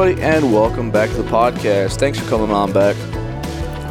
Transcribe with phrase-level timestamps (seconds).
[0.00, 1.98] everybody, and welcome back to the podcast.
[1.98, 2.94] Thanks for coming on back.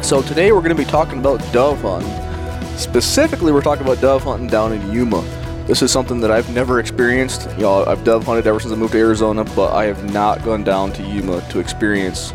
[0.02, 2.78] So, today we're going to be talking about dove hunting.
[2.78, 5.20] Specifically, we're talking about dove hunting down in Yuma.
[5.66, 7.50] This is something that I've never experienced.
[7.56, 10.42] You know, I've dove hunted ever since I moved to Arizona, but I have not
[10.46, 12.32] gone down to Yuma to experience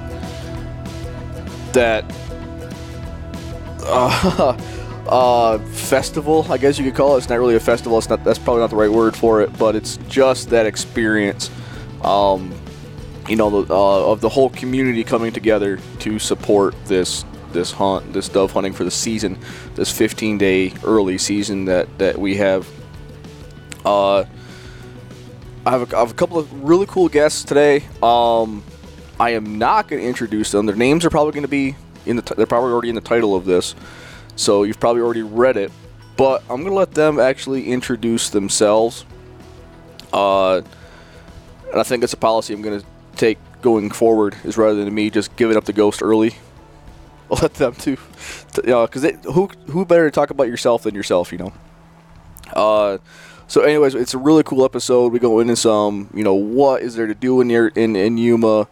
[1.72, 2.06] that
[3.86, 4.56] uh,
[5.10, 7.20] uh, festival, I guess you could call it.
[7.20, 7.98] It's not really a festival.
[7.98, 8.24] It's not.
[8.24, 11.50] That's probably not the right word for it, but it's just that experience.
[12.04, 12.54] Um,
[13.28, 18.14] you know, the, uh, of the whole community coming together to support this this hunt,
[18.14, 19.38] this dove hunting for the season,
[19.76, 22.68] this 15 day early season that that we have.
[23.86, 24.26] Uh,
[25.66, 27.86] I have, a, I have a couple of really cool guests today.
[28.02, 28.64] Um,
[29.20, 30.66] I am not going to introduce them.
[30.66, 32.22] Their names are probably going to be in the.
[32.22, 33.76] T- they're probably already in the title of this,
[34.36, 35.72] so you've probably already read it.
[36.18, 39.06] But I'm going to let them actually introduce themselves.
[40.12, 40.58] Uh,
[41.72, 42.86] and I think that's a policy I'm going to
[43.24, 46.36] take going forward is rather than me just giving up the ghost early.
[47.32, 47.98] I'll let them too,
[48.54, 51.54] because who who better to talk about yourself than yourself, you know.
[52.52, 52.98] Uh,
[53.48, 55.14] so anyways, it's a really cool episode.
[55.14, 58.18] We go into some, you know, what is there to do in your in in
[58.18, 58.68] Yuma,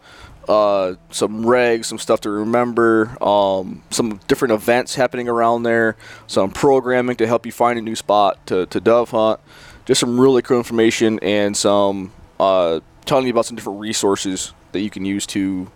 [0.48, 6.50] uh, some regs, some stuff to remember, um, some different events happening around there, some
[6.50, 9.40] programming to help you find a new spot to to dove hunt,
[9.86, 12.80] just some really cool information and some uh,
[13.12, 15.70] telling you about some different resources that you can use to,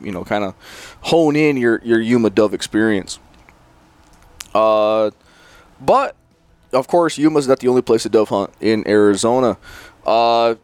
[0.00, 0.54] you know, kind of
[1.00, 3.18] hone in your your Yuma dove experience.
[4.54, 5.10] Uh,
[5.80, 6.14] but
[6.72, 9.58] of course, Yuma's not the only place to dove hunt in Arizona.
[10.06, 10.54] Uh,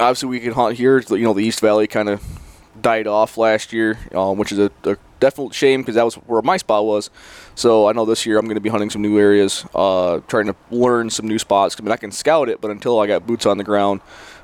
[0.00, 0.98] obviously, we can hunt here.
[0.98, 2.20] You know, the East Valley kind of
[2.82, 6.42] died off last year, um, which is a, a definite shame because that was where
[6.42, 7.08] my spot was.
[7.54, 10.46] So I know this year I'm going to be hunting some new areas, uh, trying
[10.46, 11.76] to learn some new spots.
[11.78, 14.00] I mean, I can scout it, but until I got boots on the ground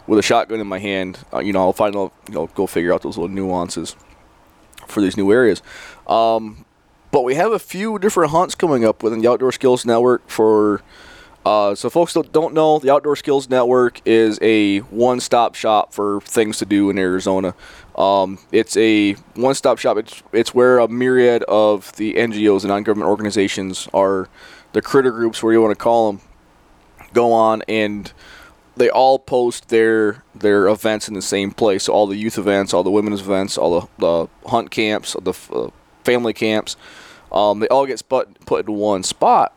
[0.07, 2.67] with a shotgun in my hand, uh, you know, I'll find out, you know, go
[2.67, 3.97] figure out those little nuances
[4.87, 5.63] for these new areas.
[6.07, 6.65] Um,
[7.11, 10.83] but we have a few different hunts coming up within the Outdoor Skills Network for.
[11.47, 16.23] Uh, so, folks that don't know, the Outdoor Skills Network is a one-stop shop for
[16.23, 17.55] things to do in Arizona.
[17.97, 19.99] Um, it's a one-stop shop.
[19.99, 24.29] It's it's where a myriad of the NGOs and non-government organizations are,
[24.73, 26.23] the critter groups, where you want to call them,
[27.13, 28.11] go on and
[28.77, 31.85] they all post their their events in the same place.
[31.85, 35.35] So all the youth events, all the women's events, all the, the hunt camps, the
[35.53, 35.71] uh,
[36.03, 36.77] family camps,
[37.33, 39.53] um, they all get put put into one spot.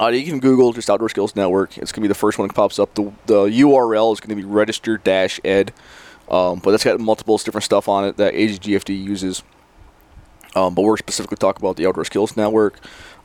[0.00, 1.78] Uh, you can Google just Outdoor Skills Network.
[1.78, 2.94] It's gonna be the first one that pops up.
[2.94, 5.72] The the URL is gonna be register dash ed,
[6.28, 9.42] um, but that's got multiple different stuff on it that AGGFD uses.
[10.56, 12.78] Um, but we're specifically talking about the Outdoor Skills Network.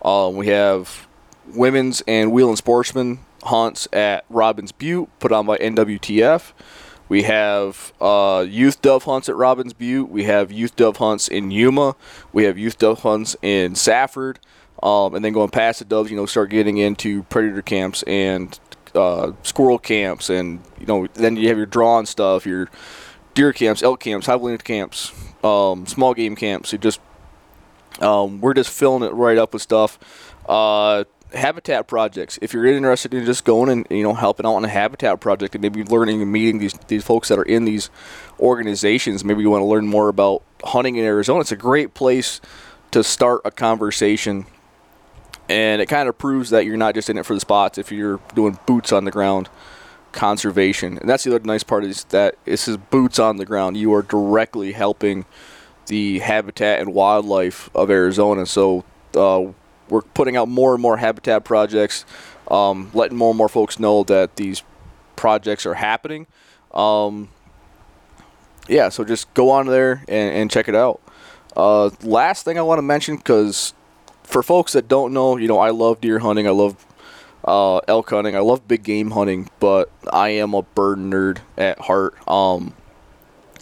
[0.04, 1.08] Um, we have
[1.46, 6.54] women's and Wheelin' sportsman hunts at Robbins Butte, put on by NWTF.
[7.08, 10.10] We have uh, youth dove hunts at Robbins Butte.
[10.10, 11.96] We have youth dove hunts in Yuma.
[12.32, 14.40] We have youth dove hunts in Safford.
[14.82, 18.58] Um, and then going past the doves, you know, start getting into predator camps and
[18.96, 22.70] uh, squirrel camps, and you know, then you have your drawn stuff, your
[23.34, 25.12] deer camps, elk camps, highland camps,
[25.44, 26.72] um, small game camps.
[26.72, 27.02] You just
[28.00, 30.00] um, we're just filling it right up with stuff.
[30.48, 31.04] Uh,
[31.34, 32.40] habitat projects.
[32.42, 35.56] If you're interested in just going and you know helping out on a habitat project
[35.56, 37.90] and maybe learning and meeting these these folks that are in these
[38.40, 41.42] organizations, maybe you want to learn more about hunting in Arizona.
[41.42, 42.42] It's a great place
[42.92, 44.46] to start a conversation,
[45.48, 47.78] and it kind of proves that you're not just in it for the spots.
[47.78, 49.50] If you're doing boots on the ground
[50.12, 53.78] conservation, and that's the other nice part is that this is boots on the ground.
[53.78, 55.26] You are directly helping
[55.86, 58.46] the habitat and wildlife of Arizona.
[58.46, 58.84] So.
[59.16, 59.54] Uh,
[59.90, 62.06] we're putting out more and more habitat projects,
[62.50, 64.64] um, letting more and more folks know that these
[65.16, 66.28] projects are happening.
[66.74, 67.30] Um,
[68.68, 71.02] yeah, so just go on there and, and check it out.
[71.56, 73.74] Uh, last thing I want to mention, because
[74.24, 76.86] for folks that don't know, you know, I love deer hunting, I love
[77.44, 81.80] uh, elk hunting, I love big game hunting, but I am a bird nerd at
[81.80, 82.16] heart.
[82.28, 82.74] Um,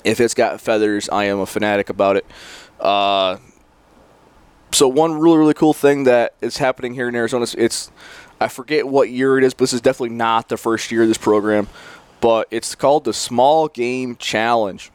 [0.04, 2.26] if it's got feathers, I am a fanatic about it.
[2.80, 3.38] Uh,
[4.72, 7.92] so one really really cool thing that is happening here in Arizona is it's
[8.40, 11.08] I forget what year it is, but this is definitely not the first year of
[11.08, 11.68] this program.
[12.20, 14.92] But it's called the Small Game Challenge.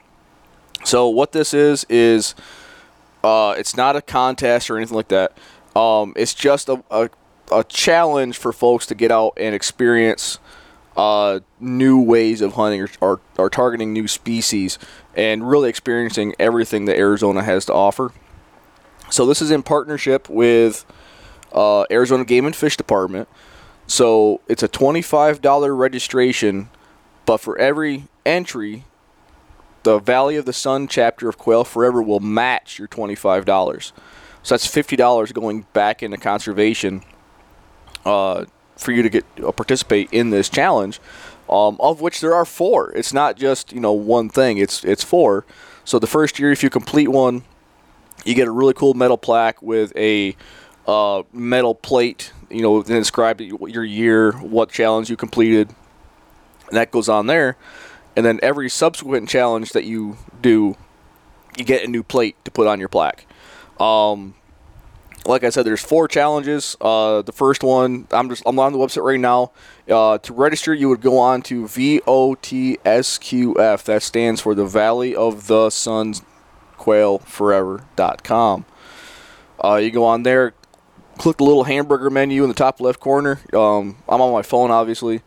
[0.84, 2.34] So what this is is
[3.22, 5.36] uh, it's not a contest or anything like that.
[5.76, 7.08] Um, it's just a, a,
[7.50, 10.38] a, challenge for folks to get out and experience
[10.96, 14.78] uh, new ways of hunting or, or, or targeting new species
[15.14, 18.12] and really experiencing everything that Arizona has to offer.
[19.12, 20.86] So this is in partnership with
[21.52, 23.28] uh, Arizona Game and Fish Department.
[23.86, 26.70] So it's a twenty-five dollar registration,
[27.26, 28.86] but for every entry,
[29.82, 33.92] the Valley of the Sun chapter of Quail Forever will match your $25.
[34.42, 37.02] So that's $50 going back into conservation
[38.04, 41.00] uh, for you to get uh, participate in this challenge,
[41.50, 42.92] um, of which there are four.
[42.92, 44.56] It's not just you know one thing.
[44.56, 45.44] It's it's four.
[45.84, 47.42] So the first year, if you complete one,
[48.24, 50.36] you get a really cool metal plaque with a
[50.86, 52.32] uh, metal plate.
[52.50, 55.68] You know, then describe your year, what challenge you completed,
[56.68, 57.56] and that goes on there.
[58.14, 60.76] And then every subsequent challenge that you do,
[61.56, 63.26] you get a new plate to put on your plaque.
[63.80, 64.34] Um,
[65.24, 66.76] like I said, there's four challenges.
[66.80, 69.52] Uh, the first one, I'm just I'm on the website right now.
[69.88, 72.74] Uh, to register, you would go on to VOTSQF.
[73.84, 76.22] That stands for the Valley of the Suns
[76.82, 78.64] Quail Forever.com.
[79.62, 80.52] Uh, you go on there,
[81.16, 83.38] click the little hamburger menu in the top left corner.
[83.54, 85.22] Um, I'm on my phone, obviously.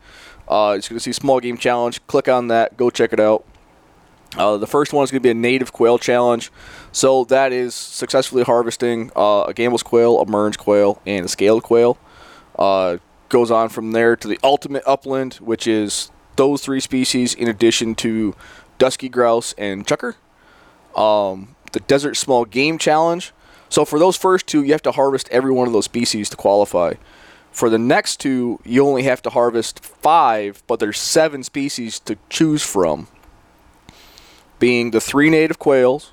[0.46, 2.06] Uh, it's going to see Small Game Challenge.
[2.06, 2.76] Click on that.
[2.76, 3.46] Go check it out.
[4.36, 6.52] Uh, the first one is going to be a native quail challenge.
[6.92, 11.62] So that is successfully harvesting uh, a Gambel's quail, a Mearns quail, and a scaled
[11.62, 11.96] quail.
[12.58, 12.98] Uh,
[13.30, 17.94] goes on from there to the ultimate upland, which is those three species in addition
[17.94, 18.34] to
[18.76, 20.16] dusky grouse and chukar.
[20.96, 23.32] Um, the desert small game challenge.
[23.68, 26.36] So for those first two, you have to harvest every one of those species to
[26.36, 26.94] qualify.
[27.52, 32.16] For the next two, you only have to harvest five, but there's seven species to
[32.30, 33.08] choose from
[34.58, 36.12] being the three native quails,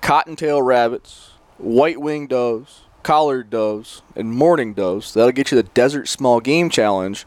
[0.00, 5.14] cottontail rabbits, white-winged doves, collared doves, and mourning doves.
[5.14, 7.24] That'll get you the Desert Small Game Challenge.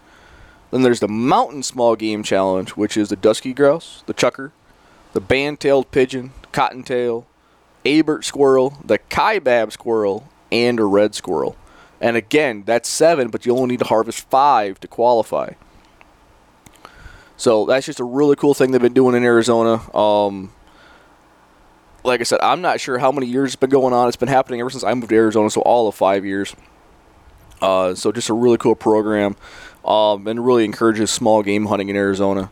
[0.69, 4.51] Then there's the Mountain Small Game Challenge, which is the dusky grouse, the chukar,
[5.13, 7.27] the band-tailed pigeon, cottontail,
[7.83, 11.57] Abert squirrel, the kaibab squirrel, and a red squirrel.
[11.99, 15.53] And again, that's seven, but you only need to harvest five to qualify.
[17.37, 19.81] So that's just a really cool thing they've been doing in Arizona.
[19.95, 20.51] Um,
[22.03, 24.07] like I said, I'm not sure how many years it's been going on.
[24.07, 26.55] It's been happening ever since I moved to Arizona, so all of five years.
[27.61, 29.35] Uh, so just a really cool program,
[29.85, 32.51] um, and really encourages small game hunting in Arizona.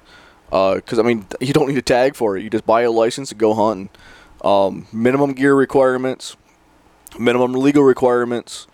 [0.52, 2.44] Because uh, I mean, you don't need a tag for it.
[2.44, 3.90] You just buy a license and go hunting.
[4.44, 6.36] Um, minimum gear requirements,
[7.18, 8.68] minimum legal requirements,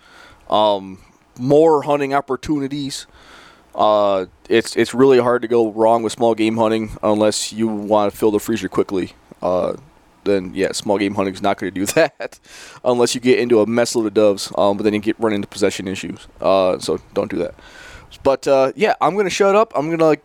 [0.50, 0.98] um,
[1.38, 3.06] more hunting opportunities.
[3.74, 8.10] Uh, it's it's really hard to go wrong with small game hunting unless you want
[8.10, 9.12] to fill the freezer quickly.
[9.42, 9.76] Uh,
[10.24, 12.40] then yeah, small game hunting is not going to do that
[12.84, 14.52] unless you get into a mess load of doves.
[14.56, 16.26] Um, but then you get run into possession issues.
[16.40, 17.54] Uh, so don't do that.
[18.22, 19.72] But uh, yeah, I'm going to shut up.
[19.76, 20.20] I'm going to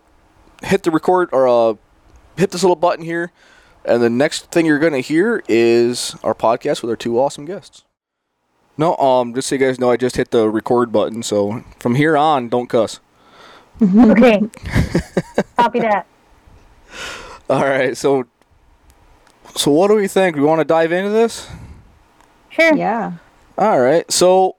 [0.64, 1.76] hit the record or uh,
[2.38, 3.32] hit this little button here,
[3.86, 7.46] and the next thing you're going to hear is our podcast with our two awesome
[7.46, 7.84] guests.
[8.78, 11.22] No, um, just so you guys know, I just hit the record button.
[11.22, 13.00] So from here on, don't cuss.
[13.82, 14.42] okay.
[15.58, 16.08] Copy that.
[17.50, 17.96] All right.
[17.96, 18.26] So,
[19.56, 20.36] so what do we think?
[20.36, 21.48] We want to dive into this?
[22.50, 22.76] Sure.
[22.76, 23.14] Yeah.
[23.58, 24.12] All right.
[24.12, 24.56] So,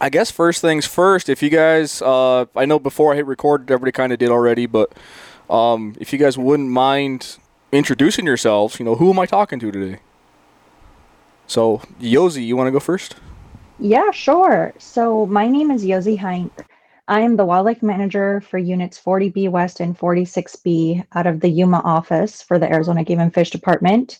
[0.00, 1.28] I guess first things first.
[1.28, 4.66] If you guys, uh, I know before I hit record, everybody kind of did already,
[4.66, 4.92] but
[5.50, 7.38] um, if you guys wouldn't mind
[7.72, 10.00] introducing yourselves, you know, who am I talking to today?
[11.48, 13.16] So, Yosi, you want to go first?
[13.80, 14.72] Yeah, sure.
[14.78, 16.52] So, my name is Yosi Heinck.
[17.08, 21.80] I am the wildlife manager for units 40B West and 46B out of the Yuma
[21.84, 24.18] office for the Arizona Game and Fish Department.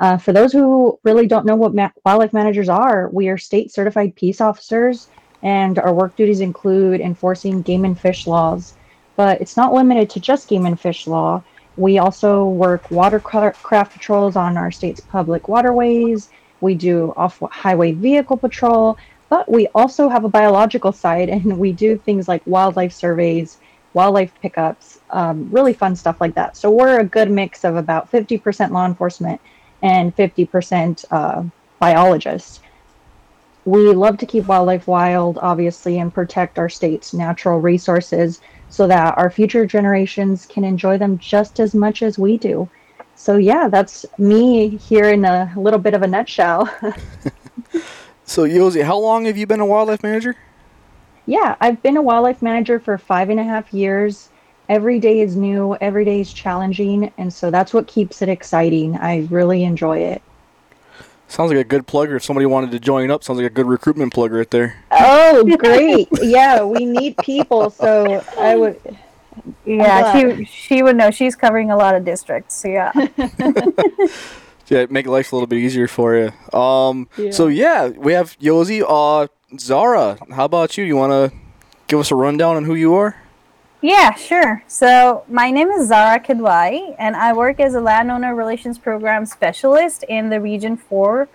[0.00, 3.70] Uh, for those who really don't know what ma- wildlife managers are, we are state
[3.70, 5.08] certified peace officers,
[5.42, 8.74] and our work duties include enforcing game and fish laws.
[9.16, 11.42] But it's not limited to just game and fish law.
[11.76, 16.30] We also work watercraft patrols on our state's public waterways.
[16.60, 21.72] We do off highway vehicle patrol, but we also have a biological side, and we
[21.72, 23.58] do things like wildlife surveys,
[23.94, 26.56] wildlife pickups, um, really fun stuff like that.
[26.56, 29.40] So we're a good mix of about 50% law enforcement
[29.82, 31.42] and 50% uh,
[31.78, 32.60] biologists.
[33.64, 39.18] We love to keep wildlife wild, obviously, and protect our state's natural resources so that
[39.18, 42.68] our future generations can enjoy them just as much as we do.
[43.16, 46.68] So, yeah, that's me here in a little bit of a nutshell.
[48.30, 50.36] So, Yosi, how long have you been a wildlife manager?
[51.26, 54.28] Yeah, I've been a wildlife manager for five and a half years.
[54.68, 58.96] Every day is new, every day is challenging, and so that's what keeps it exciting.
[58.96, 60.22] I really enjoy it.
[61.30, 62.16] Sounds like a good plugger.
[62.16, 64.82] If somebody wanted to join up, sounds like a good recruitment plug right there.
[64.90, 66.08] Oh, great!
[66.20, 68.80] yeah, we need people, so I would.
[69.64, 71.12] Yeah, she she would know.
[71.12, 72.56] She's covering a lot of districts.
[72.56, 72.90] So yeah.
[74.66, 76.58] yeah, make life a little bit easier for you.
[76.58, 77.30] Um, yeah.
[77.30, 78.84] so yeah, we have Yosi.
[78.86, 80.82] Uh, Zara, how about you?
[80.82, 81.38] You want to
[81.86, 83.14] give us a rundown on who you are?
[83.82, 84.62] Yeah, sure.
[84.66, 90.02] So my name is Zara Kidwai, and I work as a landowner relations program specialist
[90.06, 91.26] in the Region 4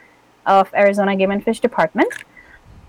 [0.46, 2.14] of Arizona Game and Fish Department.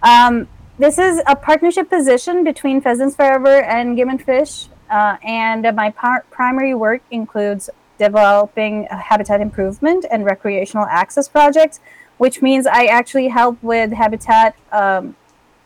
[0.02, 0.46] Um,
[0.78, 5.90] this is a partnership position between Pheasants Forever and Game and Fish, uh, and my
[5.90, 11.80] par- primary work includes developing habitat improvement and recreational access projects,
[12.18, 15.16] which means I actually help with habitat um,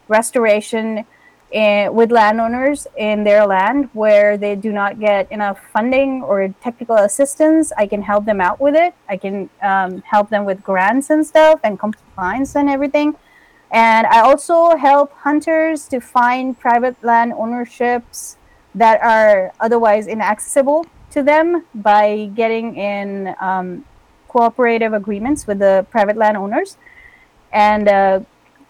[0.07, 1.07] restoration
[1.53, 7.73] with landowners in their land where they do not get enough funding or technical assistance.
[7.77, 8.95] I can help them out with it.
[9.09, 13.17] I can um, help them with grants and stuff and compliance and everything.
[13.71, 18.37] And I also help hunters to find private land ownerships
[18.75, 23.85] that are otherwise inaccessible to them by getting in um,
[24.29, 26.77] cooperative agreements with the private land owners
[27.53, 28.21] and uh,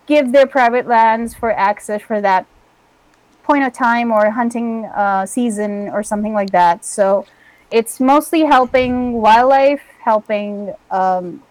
[0.06, 2.46] give their private lands for access for that
[3.42, 6.84] point of time or hunting uh, season or something like that.
[6.84, 7.26] So
[7.70, 11.42] it's mostly helping wildlife, helping um,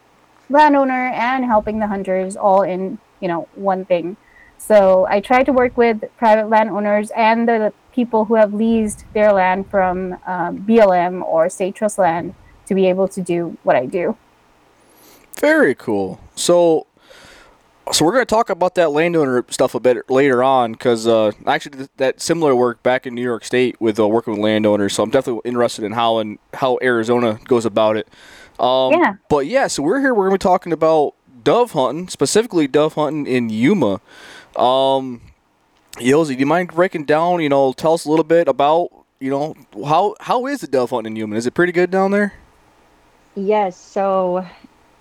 [0.50, 4.18] landowner, and helping the hunters all in you know one thing.
[4.58, 9.32] So I try to work with private landowners and the people who have leased their
[9.32, 13.86] land from um, BLM or state trust land to be able to do what I
[13.86, 14.18] do.
[15.40, 16.20] Very cool.
[16.36, 16.86] So
[17.92, 21.32] so we're going to talk about that landowner stuff a bit later on because uh,
[21.46, 24.42] I actually did that similar work back in New York State with uh, working with
[24.42, 24.94] landowners.
[24.94, 28.08] So I'm definitely interested in how and how Arizona goes about it.
[28.60, 29.16] Um, yeah.
[29.30, 30.14] But yeah, so we're here.
[30.14, 34.02] We're going to be talking about dove hunting, specifically dove hunting in Yuma.
[34.56, 35.22] Um,
[35.96, 37.42] Yosi, do you mind breaking down?
[37.42, 39.56] You know, tell us a little bit about you know
[39.86, 41.36] how how is the dove hunting in Yuma?
[41.36, 42.34] Is it pretty good down there?
[43.36, 43.78] Yes.
[43.78, 44.46] So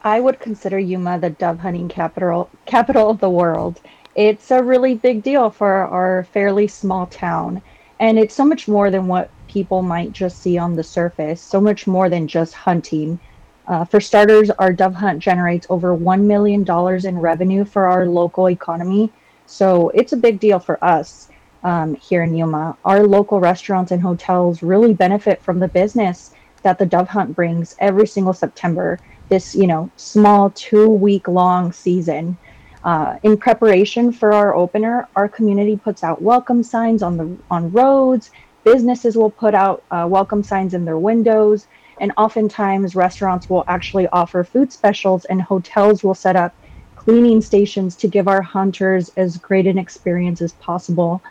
[0.03, 3.81] I would consider Yuma the dove hunting capital capital of the world.
[4.15, 7.63] It's a really big deal for our fairly small town,
[7.99, 11.43] and it's so much more than what people might just see on the surface.
[11.43, 13.19] So much more than just hunting.
[13.67, 16.65] Uh, for starters, our dove hunt generates over $1 million
[17.05, 19.13] in revenue for our local economy.
[19.47, 21.29] So it's a big deal for us
[21.65, 22.77] um, here in Yuma.
[22.85, 27.75] Our local restaurants and hotels really benefit from the business that the dove hunt brings
[27.79, 32.37] every single September this you know small two week long season
[32.85, 37.71] uh, in preparation for our opener our community puts out welcome signs on the on
[37.73, 38.31] roads.
[38.65, 41.67] Businesses will put out uh, welcome signs in their windows.
[42.01, 46.55] And oftentimes restaurants will actually offer food specials and hotels will set up
[46.97, 51.23] cleaning stations to give our hunters as great an experience as possible.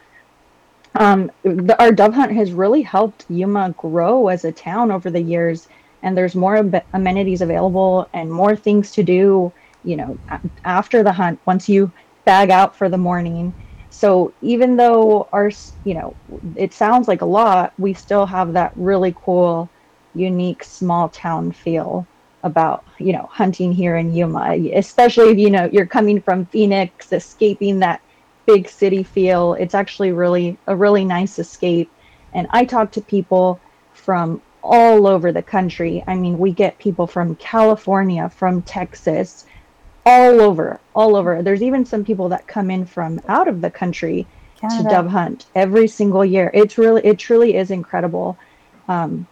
[0.95, 5.21] Um, the, our dove hunt has really helped yuma grow as a town over the
[5.21, 5.67] years
[6.07, 6.55] and there's more
[6.93, 10.17] amenities available and more things to do you know
[10.63, 11.91] after the hunt once you
[12.25, 13.53] bag out for the morning.
[13.89, 15.51] So even though our
[15.83, 16.15] you know
[16.55, 19.69] it sounds like a lot we still have that really cool
[20.13, 22.07] unique small town feel
[22.43, 27.11] about you know hunting here in yuma especially if you know you're coming from phoenix
[27.11, 28.01] escaping that
[28.47, 29.53] big city feel.
[29.55, 31.91] It's actually really a really nice escape.
[32.33, 33.59] And i talk to people
[33.93, 36.03] from all over the country.
[36.07, 39.45] I mean, we get people from California, from Texas,
[40.05, 41.41] all over, all over.
[41.41, 44.27] There's even some people that come in from out of the country
[44.59, 44.83] Canada.
[44.83, 46.51] to dove hunt every single year.
[46.53, 48.37] It's really, it truly is incredible.
[48.87, 49.25] Um,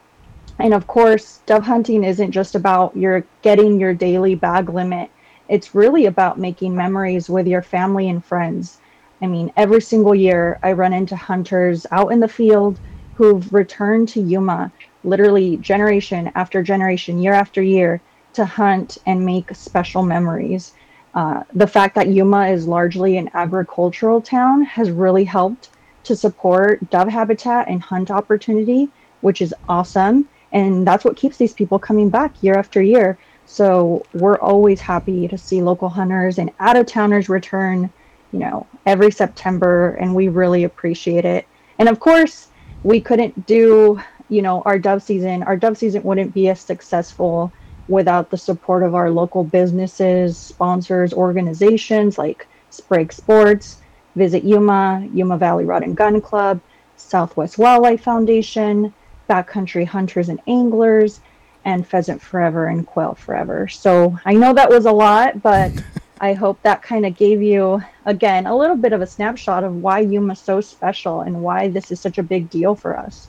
[0.58, 5.10] and of course, dove hunting isn't just about your getting your daily bag limit.
[5.50, 8.80] It's really about making memories with your family and friends.
[9.22, 12.80] I mean, every single year I run into hunters out in the field
[13.15, 14.72] who've returned to Yuma
[15.05, 18.01] literally generation after generation, year after year,
[18.33, 20.74] to hunt and make special memories.
[21.13, 25.69] Uh, the fact that Yuma is largely an agricultural town has really helped
[26.03, 28.89] to support dove habitat and hunt opportunity,
[29.21, 30.27] which is awesome.
[30.51, 33.17] And that's what keeps these people coming back year after year.
[33.45, 37.91] So we're always happy to see local hunters and out of towners return,
[38.31, 41.47] you know, every September, and we really appreciate it.
[41.79, 42.47] And of course,
[42.83, 47.51] we couldn't do you know, our dove season, our dove season wouldn't be as successful
[47.88, 53.82] without the support of our local businesses, sponsors, organizations like Sprague Sports,
[54.15, 56.60] Visit Yuma, Yuma Valley Rod and Gun Club,
[56.98, 58.94] Southwest Wildlife Foundation,
[59.29, 61.20] Backcountry Hunters and Anglers,
[61.65, 63.67] and Pheasant Forever and Quail Forever.
[63.67, 65.72] So I know that was a lot, but
[66.22, 69.75] I hope that kind of gave you, again, a little bit of a snapshot of
[69.75, 73.27] why Yuma's so special and why this is such a big deal for us.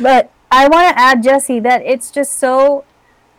[0.00, 2.84] But I want to add, Jesse, that it's just so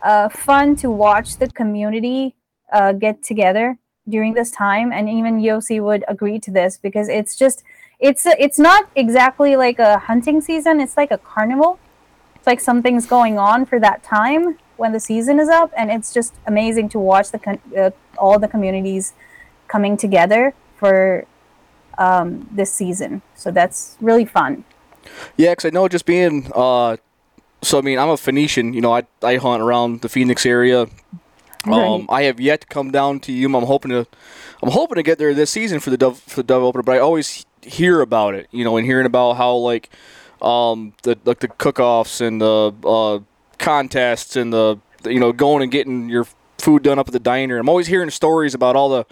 [0.02, 2.34] uh, fun to watch the community
[2.72, 3.78] uh, get together
[4.08, 7.62] during this time, and even Yosi would agree to this because it's just
[8.00, 10.80] it's a, it's not exactly like a hunting season.
[10.80, 11.78] It's like a carnival.
[12.34, 16.12] It's like something's going on for that time when the season is up, and it's
[16.12, 19.12] just amazing to watch the con- uh, all the communities
[19.68, 21.26] coming together for
[21.98, 23.22] um, this season.
[23.34, 24.64] So that's really fun.
[25.36, 26.96] Yeah, because I know just being, uh,
[27.62, 28.72] so I mean, I'm a Phoenician.
[28.72, 30.86] You know, I, I hunt around the Phoenix area.
[31.64, 33.58] Um, I have yet to come down to Yuma.
[33.58, 34.06] I'm hoping to,
[34.62, 36.82] I'm hoping to get there this season for the dove for the dove opener.
[36.82, 38.48] But I always hear about it.
[38.50, 39.88] You know, and hearing about how like,
[40.40, 43.20] um, the like the cook-offs and the uh,
[43.58, 46.26] contests and the you know going and getting your
[46.58, 47.58] food done up at the diner.
[47.58, 49.06] I'm always hearing stories about all the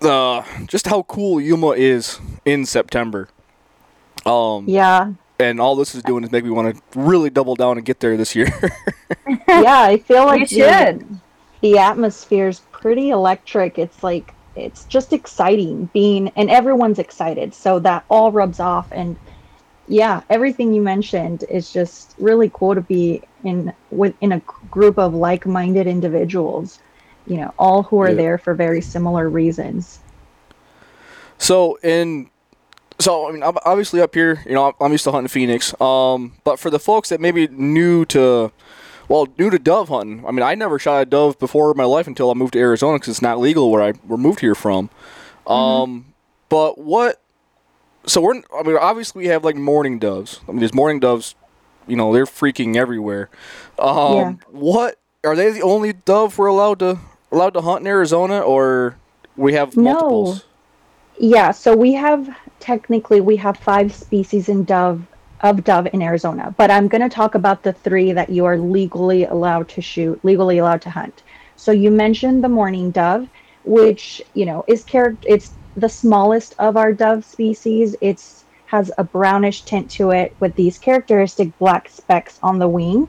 [0.00, 3.28] the just how cool Yuma is in September.
[4.26, 5.12] Um, Yeah.
[5.38, 8.00] and all this is doing is make me want to really double down and get
[8.00, 8.48] there this year.
[9.48, 11.20] Yeah, I feel like We the- should.
[11.60, 13.78] the atmosphere is pretty electric.
[13.78, 17.54] It's like it's just exciting being and everyone's excited.
[17.54, 19.16] So that all rubs off and
[19.88, 24.98] yeah, everything you mentioned is just really cool to be in with in a group
[24.98, 26.78] of like-minded individuals,
[27.26, 28.14] you know, all who are Yeah.
[28.14, 29.98] there for very similar reasons.
[31.38, 32.30] so in
[33.02, 35.78] so I mean obviously up here, you know, I'm used to hunting Phoenix.
[35.80, 38.52] Um, but for the folks that maybe new to
[39.08, 40.24] well, new to dove hunting.
[40.26, 42.58] I mean, I never shot a dove before in my life until I moved to
[42.60, 44.88] Arizona because it's not legal where I were moved here from.
[45.46, 46.14] Um,
[46.48, 47.20] but what?
[48.06, 50.40] So we're I mean, obviously we have like mourning doves.
[50.48, 51.34] I mean, there's mourning doves.
[51.86, 53.28] You know, they're freaking everywhere.
[53.78, 54.32] Um, Yeah.
[54.50, 56.98] What are they the only dove we're allowed to
[57.30, 58.96] allowed to hunt in Arizona, or
[59.36, 59.82] we have No.
[59.92, 60.44] multiples?
[61.24, 65.06] Yeah, so we have technically we have five species in dove
[65.40, 68.58] of dove in Arizona, but I'm going to talk about the three that you are
[68.58, 71.22] legally allowed to shoot, legally allowed to hunt.
[71.54, 73.28] So you mentioned the mourning dove,
[73.62, 77.94] which you know is char- It's the smallest of our dove species.
[78.00, 83.06] It's has a brownish tint to it with these characteristic black specks on the wing.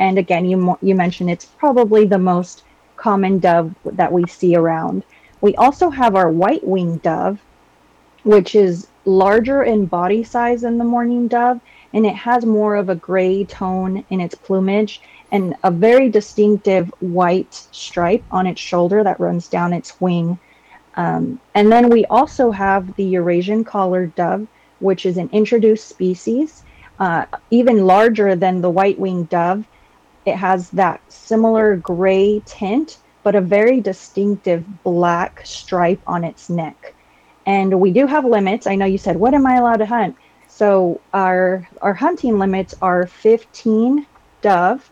[0.00, 2.64] And again, you you mentioned it's probably the most
[2.96, 5.04] common dove that we see around.
[5.40, 7.40] We also have our white winged dove,
[8.24, 11.60] which is larger in body size than the mourning dove,
[11.92, 16.92] and it has more of a gray tone in its plumage and a very distinctive
[17.00, 20.38] white stripe on its shoulder that runs down its wing.
[20.96, 24.46] Um, and then we also have the Eurasian collared dove,
[24.80, 26.64] which is an introduced species,
[26.98, 29.64] uh, even larger than the white winged dove.
[30.26, 36.91] It has that similar gray tint, but a very distinctive black stripe on its neck.
[37.46, 38.66] And we do have limits.
[38.66, 40.16] I know you said, "What am I allowed to hunt?"
[40.48, 44.06] So our our hunting limits are 15
[44.42, 44.90] dove.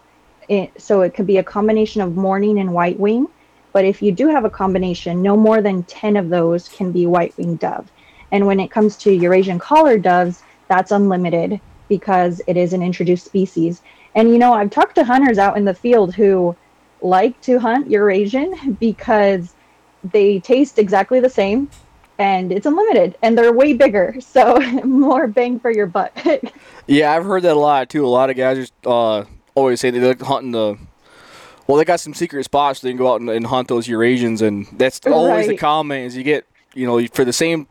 [0.48, 3.28] It, so it could be a combination of mourning and white wing.
[3.72, 7.06] But if you do have a combination, no more than 10 of those can be
[7.06, 7.88] white wing dove.
[8.32, 13.24] And when it comes to Eurasian collared doves, that's unlimited because it is an introduced
[13.24, 13.82] species.
[14.14, 16.56] And you know, I've talked to hunters out in the field who
[17.00, 19.54] like to hunt Eurasian because
[20.12, 21.68] they taste exactly the same
[22.20, 24.14] and it's unlimited and they're way bigger.
[24.30, 26.16] So more bang for your buck.
[26.86, 28.04] Yeah, I've heard that a lot too.
[28.04, 30.76] A lot of guys just uh, always say they like hunting the.
[31.66, 34.42] Well, they got some secret spots they can go out and, and hunt those Eurasians,
[34.42, 37.68] and that's always the comment is you get you know for the same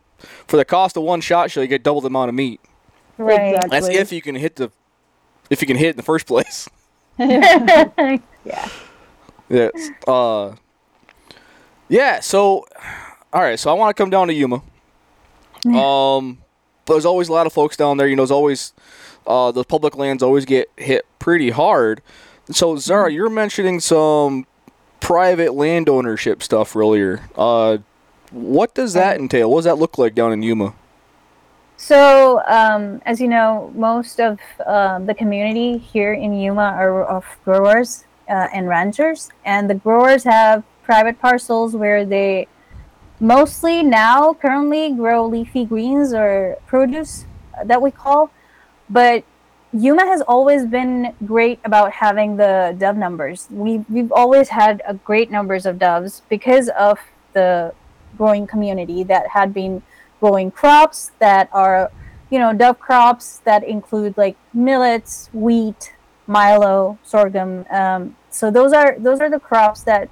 [0.48, 2.60] for the cost of one shot shell you get double the amount of meat.
[3.18, 3.56] Right.
[3.56, 3.68] Exactly.
[3.70, 4.70] That's if you can hit the
[5.50, 6.66] if you can hit it in the first place.
[7.18, 8.20] yeah.
[9.50, 9.68] Yeah.
[10.06, 10.54] Uh.
[11.90, 12.20] Yeah.
[12.20, 12.66] So,
[13.32, 13.58] all right.
[13.58, 14.62] So I want to come down to Yuma.
[15.66, 16.38] Um,
[16.84, 18.08] but there's always a lot of folks down there.
[18.08, 18.72] You know, there's always
[19.26, 22.02] uh, the public lands always get hit pretty hard.
[22.50, 24.46] So Zara, you're mentioning some
[24.98, 27.22] private land ownership stuff earlier.
[27.36, 27.78] Uh,
[28.30, 29.50] what does that entail?
[29.50, 30.74] What does that look like down in Yuma?
[31.76, 37.24] So, um, as you know, most of um, the community here in Yuma are of
[37.44, 42.46] growers uh, and ranchers, and the growers have private parcels where they
[43.20, 47.26] mostly now currently grow leafy greens or produce
[47.58, 48.30] uh, that we call.
[48.88, 49.24] But
[49.72, 53.46] Yuma has always been great about having the dove numbers.
[53.50, 56.98] We we've always had a great numbers of doves because of
[57.34, 57.72] the
[58.18, 59.82] growing community that had been
[60.18, 61.90] growing crops that are,
[62.30, 65.94] you know, dove crops that include like millets, wheat,
[66.26, 67.64] milo, sorghum.
[67.70, 70.08] Um, so those are those are the crops that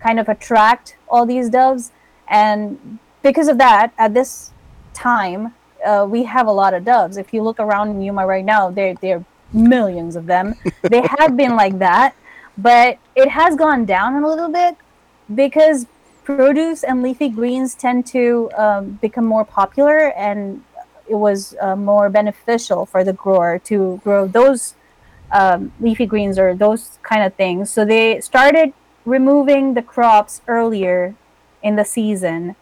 [0.00, 1.92] kind of attract all these doves,
[2.28, 4.52] and because of that, at this
[4.94, 7.16] time, uh, we have a lot of doves.
[7.16, 10.54] If you look around in Yuma right now, there there are millions of them.
[10.82, 12.14] they have been like that,
[12.56, 14.76] but it has gone down a little bit
[15.34, 15.86] because
[16.24, 20.62] produce and leafy greens tend to um, become more popular, and
[21.08, 24.74] it was uh, more beneficial for the grower to grow those
[25.30, 27.70] um, leafy greens or those kind of things.
[27.70, 28.72] So they started
[29.04, 31.14] removing the crops earlier
[31.66, 32.54] in the season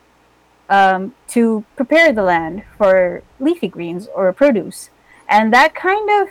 [0.71, 4.91] um, to prepare the land for leafy greens or produce.
[5.29, 6.29] And that kind of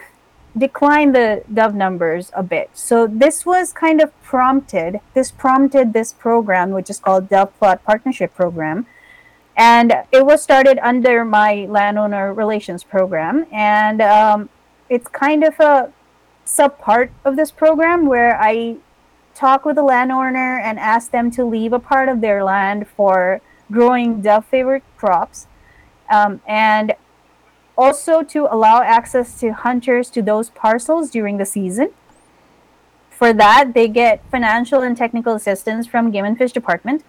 [0.56, 2.70] declined the dove numbers a bit.
[2.74, 7.84] So this was kind of prompted, this prompted this program, which is called Dove Plot
[7.84, 8.86] Partnership Program.
[9.56, 13.46] And it was started under my landowner relations program.
[13.52, 14.48] And um,
[14.88, 15.92] it's kind of a
[16.44, 18.76] sub part of this program where I
[19.34, 23.40] talk with the landowner and ask them to leave a part of their land for
[23.70, 25.46] growing dove favorite crops.
[26.10, 26.94] Um, and
[27.76, 31.90] also to allow access to hunters to those parcels during the season.
[33.10, 37.04] For that, they get financial and technical assistance from Game and Fish Department,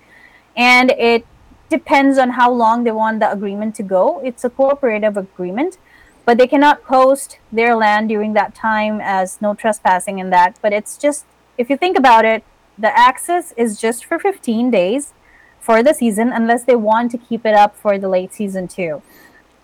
[0.56, 1.26] and it
[1.70, 4.22] depends on how long they want the agreement to go.
[4.24, 5.78] It's a cooperative agreement,
[6.24, 10.60] but they cannot post their land during that time as no trespassing in that.
[10.62, 11.26] But it's just,
[11.58, 12.44] if you think about it,
[12.78, 15.14] the access is just for 15 days
[15.60, 19.02] for the season unless they want to keep it up for the late season too.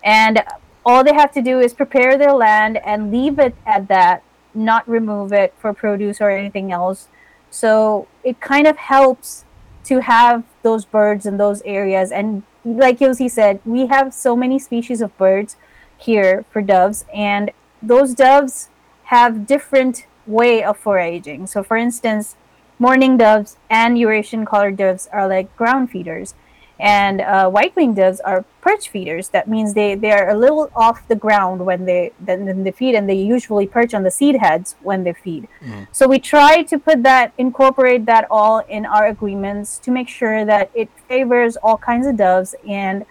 [0.02, 0.42] And
[0.84, 4.22] all they have to do is prepare their land and leave it at that,
[4.54, 7.08] not remove it for produce or anything else.
[7.50, 9.44] So it kind of helps
[9.84, 12.10] to have those birds in those areas.
[12.10, 15.56] And like Yosi said, we have so many species of birds
[15.98, 17.50] here for doves, and
[17.80, 18.70] those doves
[19.04, 21.46] have different way of foraging.
[21.46, 22.36] So for instance,
[22.78, 26.34] mourning doves and Eurasian collared doves are like ground feeders
[26.82, 29.28] and uh, white-winged doves are perch feeders.
[29.28, 32.96] That means they, they are a little off the ground when they then, they feed,
[32.96, 35.46] and they usually perch on the seed heads when they feed.
[35.60, 35.86] Mm.
[35.92, 40.44] So we try to put that, incorporate that all in our agreements to make sure
[40.44, 43.02] that it favors all kinds of doves, and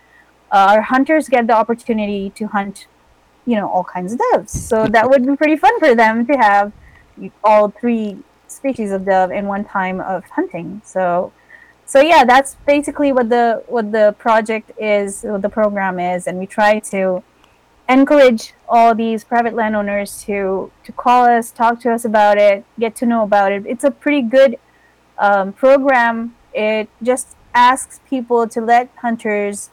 [0.52, 2.88] uh, our hunters get the opportunity to hunt,
[3.46, 4.52] you know, all kinds of doves.
[4.52, 6.74] So that would be pretty fun for them to have
[7.44, 10.82] all three species of dove in one time of hunting.
[10.86, 11.32] So
[11.86, 16.28] so yeah that's basically what the what the project is what the program is.
[16.28, 17.24] And we try to
[17.90, 22.96] encourage all these private landowners to to call us talk to us about it get
[22.96, 23.66] to know about it.
[23.66, 24.58] It's a pretty good
[25.18, 26.36] um, program.
[26.54, 29.70] It just asks people to let hunters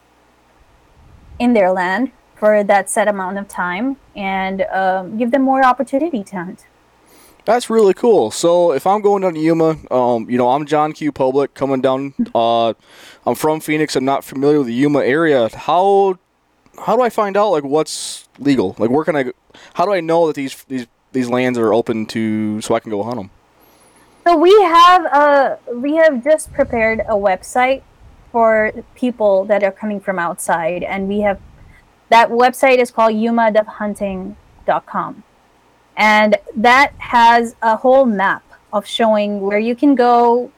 [1.39, 6.23] in their land for that set amount of time and um, give them more opportunity
[6.23, 6.65] to hunt
[7.49, 8.29] that's really cool.
[8.29, 11.11] So if I'm going down to Yuma, um, you know, I'm John Q.
[11.11, 12.13] Public coming down.
[12.35, 12.75] Uh,
[13.25, 13.95] I'm from Phoenix.
[13.95, 15.49] I'm not familiar with the Yuma area.
[15.55, 16.19] How
[16.85, 18.75] how do I find out like what's legal?
[18.77, 19.31] Like where can I?
[19.73, 22.91] How do I know that these these these lands are open to so I can
[22.91, 23.31] go hunt them?
[24.27, 27.81] So we have a we have just prepared a website
[28.31, 31.41] for people that are coming from outside, and we have
[32.09, 35.23] that website is called yumadovehunting.com
[35.99, 40.51] and that has a whole map of showing where you can go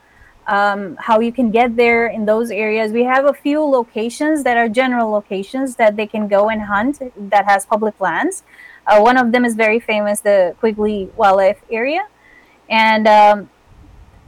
[0.46, 2.92] um, how you can get there in those areas.
[2.92, 7.00] We have a few locations that are general locations that they can go and hunt
[7.30, 8.42] that has public lands.
[8.86, 12.06] Uh, one of them is very famous the quigley wildlife area.
[12.68, 13.50] And um,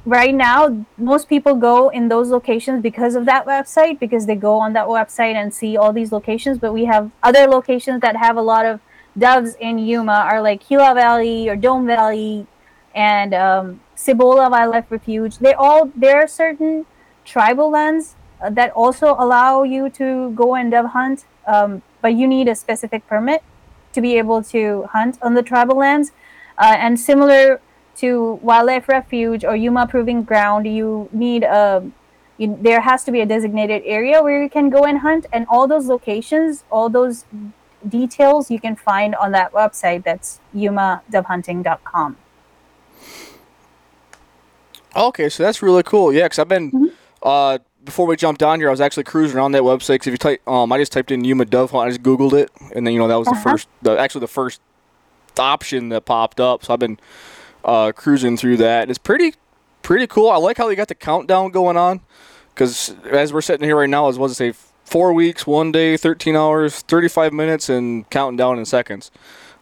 [0.05, 4.59] right now most people go in those locations because of that website because they go
[4.61, 6.59] on that website and see all these locations.
[6.59, 8.81] But we have other locations that have a lot of
[9.18, 12.46] doves in Yuma are like Gila Valley or Dome Valley
[12.94, 15.38] and um, Cibola Wildlife Refuge.
[15.38, 16.87] They all there are certain
[17.24, 22.27] tribal lands uh, that also allow you to go and dove hunt, um, but you
[22.27, 23.42] need a specific permit
[23.92, 26.12] to be able to hunt on the tribal lands.
[26.59, 27.61] Uh, and similar
[27.96, 31.90] to Wildlife Refuge or Yuma Proving Ground, you need a
[32.37, 35.46] you, there has to be a designated area where you can go and hunt, and
[35.48, 37.24] all those locations, all those
[37.88, 40.05] details you can find on that website.
[40.05, 42.16] That's yumadovehunting.com.
[44.97, 46.12] Okay, so that's really cool.
[46.12, 46.87] Yeah, because I've been mm-hmm.
[47.23, 50.01] uh, before we jumped on here, I was actually cruising around that website.
[50.01, 52.33] Cause if you type, um, I just typed in Yuma Dove Hunt, I just Googled
[52.33, 53.37] it, and then you know that was uh-huh.
[53.37, 54.61] the first, the actually the first
[55.38, 56.64] option that popped up.
[56.64, 56.99] So I've been
[57.64, 58.88] uh, cruising through that.
[58.88, 59.35] It's pretty,
[59.83, 60.31] pretty cool.
[60.31, 62.01] I like how they got the countdown going on,
[62.55, 65.97] because as we're sitting here right now, I was to say four weeks, one day,
[65.97, 69.11] 13 hours, 35 minutes, and counting down in seconds.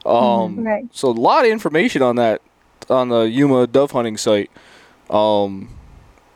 [0.05, 0.85] Um, mm-hmm, right.
[0.93, 2.43] So a lot of information on that
[2.91, 4.51] on the Yuma dove hunting site.
[5.09, 5.71] Um,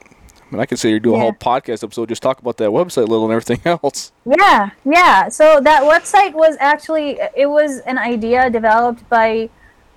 [0.03, 1.23] I mean, I could say you do a yeah.
[1.23, 4.13] whole podcast episode just talk about that website a little and everything else.
[4.25, 5.29] Yeah, yeah.
[5.29, 9.51] So that website was actually it was an idea developed by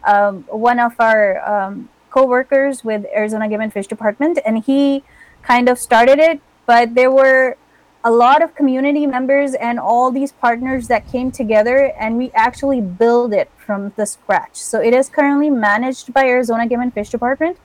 [0.06, 5.04] um, one of our um, co-workers with Arizona Game and Fish Department, and he
[5.43, 7.58] kind of started it but there were
[8.03, 12.79] a lot of community members and all these partners that came together and we actually
[12.79, 14.55] build it from the scratch.
[14.55, 17.57] So it is currently managed by arizona game and fish department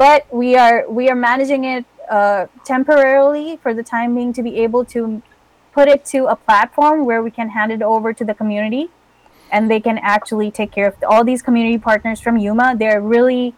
[0.00, 4.56] but we are we are managing it uh, temporarily for the time being to be
[4.56, 5.22] able to
[5.72, 8.88] put it to a platform where we can hand it over to the community
[9.52, 12.74] and they can actually take care of all these community partners from yuma.
[12.78, 13.54] They're really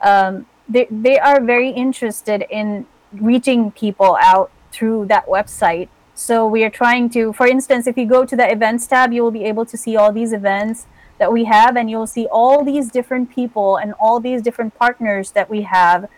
[0.00, 5.88] um, they, they are very interested in reaching people out through that website.
[6.14, 9.22] So we are trying to, for instance, if you go to the events tab, you
[9.22, 10.86] will be able to see all these events
[11.18, 15.32] that we have, and you'll see all these different people and all these different partners
[15.32, 16.08] that we have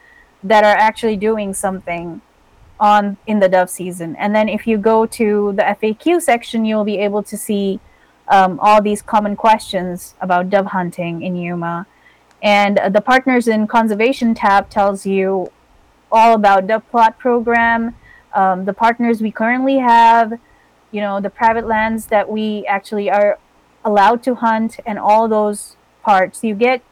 [0.42, 2.20] that are actually doing something
[2.80, 4.16] on in the dove season.
[4.16, 7.78] And then if you go to the FAQ section, you'll be able to see
[8.28, 11.86] um, all these common questions about dove hunting in Yuma.
[12.42, 15.52] And the partners in conservation tab tells you
[16.10, 17.94] all about dove plot program
[18.34, 20.38] um, the partners we currently have,
[20.90, 23.38] you know, the private lands that we actually are
[23.84, 26.44] allowed to hunt, and all those parts.
[26.44, 26.82] You get,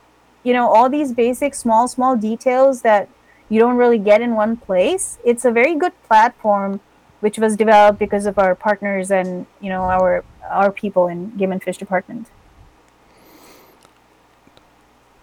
[0.43, 3.09] you know, all these basic small, small details that
[3.49, 5.19] you don't really get in one place.
[5.25, 6.81] It's a very good platform
[7.21, 11.53] which was developed because of our partners and you know our our people in game
[11.53, 12.29] and fish department.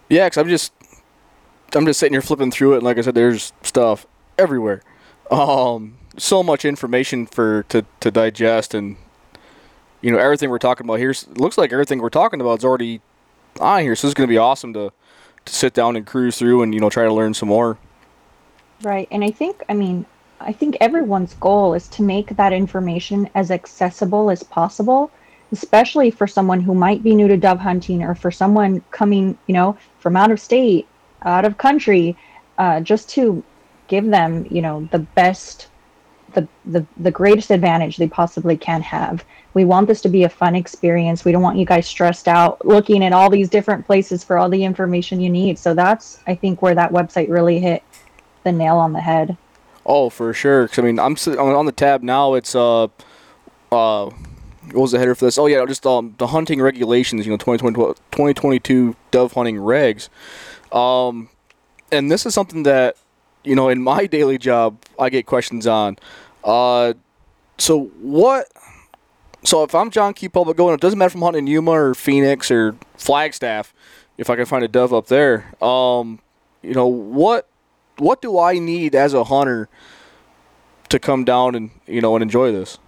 [0.08, 0.72] Yeah, cause I'm just
[1.74, 4.06] I'm just sitting here flipping through it, and like I said, there's stuff
[4.38, 4.82] everywhere.
[5.30, 8.96] Um, so much information for to, to digest and
[10.00, 13.00] you know everything we're talking about here looks like everything we're talking about is already
[13.60, 13.96] on here.
[13.96, 14.92] So it's going to be awesome to
[15.44, 17.78] to sit down and cruise through and you know try to learn some more.
[18.82, 20.06] Right and i think i mean
[20.40, 25.10] i think everyone's goal is to make that information as accessible as possible
[25.50, 29.54] especially for someone who might be new to dove hunting or for someone coming you
[29.54, 30.86] know from out of state
[31.22, 32.16] out of country
[32.58, 33.42] uh, just to
[33.88, 35.67] give them you know the best
[36.40, 36.48] the,
[36.80, 39.24] the, the greatest advantage they possibly can have.
[39.54, 41.24] We want this to be a fun experience.
[41.24, 44.48] We don't want you guys stressed out looking at all these different places for all
[44.48, 45.58] the information you need.
[45.58, 47.82] So that's, I think, where that website really hit
[48.44, 49.36] the nail on the head.
[49.84, 50.68] Oh, for sure.
[50.76, 52.34] I mean, I'm on the tab now.
[52.34, 52.84] It's uh,
[53.72, 54.10] uh,
[54.72, 55.38] what was the header for this?
[55.38, 57.24] Oh yeah, just um, the hunting regulations.
[57.26, 60.08] You know, 2020, 2022 dove hunting regs.
[60.72, 61.30] Um,
[61.90, 62.96] and this is something that
[63.44, 65.96] you know, in my daily job, I get questions on.
[66.48, 66.94] Uh,
[67.58, 68.48] so what?
[69.44, 70.30] So if I'm John Q.
[70.30, 73.74] Public going, it doesn't matter if I'm hunting Yuma or Phoenix or Flagstaff,
[74.16, 75.54] if I can find a dove up there.
[75.62, 76.20] Um,
[76.62, 77.46] you know what?
[77.98, 79.68] What do I need as a hunter
[80.88, 82.78] to come down and you know and enjoy this?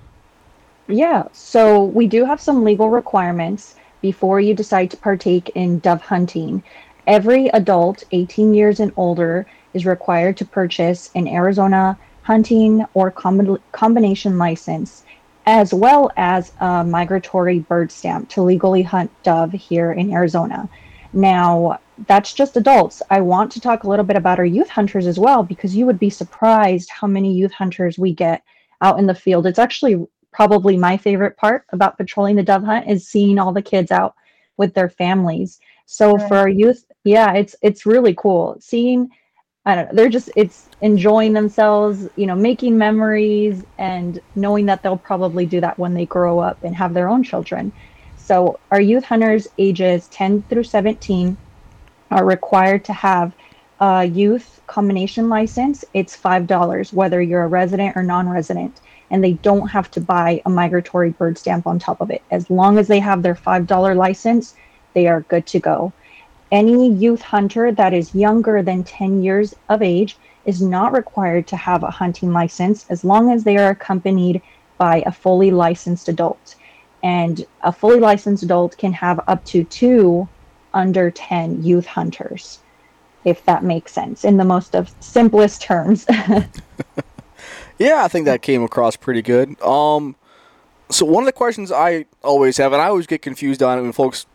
[0.89, 6.01] Yeah, so we do have some legal requirements before you decide to partake in dove
[6.01, 6.63] hunting.
[7.07, 14.39] Every adult 18 years and older is required to purchase an Arizona hunting or combination
[14.39, 15.05] license,
[15.47, 20.69] as well as a migratory bird stamp to legally hunt dove here in Arizona.
[21.13, 23.03] Now, that's just adults.
[23.11, 25.87] I want to talk a little bit about our youth hunters as well, because you
[25.87, 28.43] would be surprised how many youth hunters we get
[28.81, 29.47] out in the field.
[29.47, 33.61] It's actually probably my favorite part about patrolling the dove hunt is seeing all the
[33.61, 34.15] kids out
[34.57, 35.59] with their families.
[35.87, 39.11] So for our youth, yeah, it's it's really cool seeing
[39.67, 39.95] I don't know.
[39.95, 45.61] They're just it's enjoying themselves, you know, making memories and knowing that they'll probably do
[45.61, 47.73] that when they grow up and have their own children.
[48.17, 51.39] So our youth hunters ages 10 through 17
[52.11, 53.35] are required to have
[53.81, 55.85] a youth combination license.
[55.95, 60.51] It's $5 whether you're a resident or non-resident and they don't have to buy a
[60.51, 62.25] migratory bird stamp on top of it.
[62.31, 64.55] As long as they have their $5 license,
[64.95, 65.95] they are good to go.
[66.51, 71.57] Any youth hunter that is younger than 10 years of age is not required to
[71.57, 74.43] have a hunting license as long as they are accompanied
[74.79, 76.57] by a fully licensed adult.
[77.03, 80.29] And a fully licensed adult can have up to two
[80.75, 82.59] under 10 youth hunters,
[83.25, 86.07] if that makes sense in the most of simplest terms.
[87.79, 89.61] yeah, I think that came across pretty good.
[89.63, 90.17] Um,
[90.89, 93.83] so one of the questions I always have, and I always get confused on it
[93.83, 94.27] when folks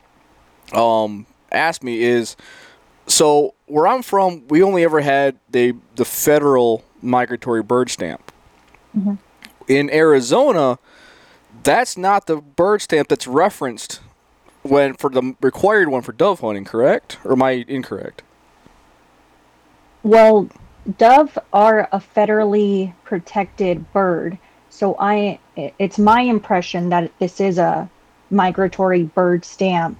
[0.73, 2.35] um, asked me is
[3.07, 8.31] so where I'm from, we only ever had the the federal migratory bird stamp.
[8.97, 9.15] Mm-hmm.
[9.67, 10.79] In Arizona,
[11.63, 14.01] that's not the bird stamp that's referenced
[14.63, 17.17] when for the required one for dove hunting, correct?
[17.23, 18.23] Or am I incorrect?
[20.03, 20.49] Well,
[20.97, 24.37] dove are a federally protected bird,
[24.69, 27.89] so I it's my impression that this is a
[28.29, 29.99] migratory bird stamp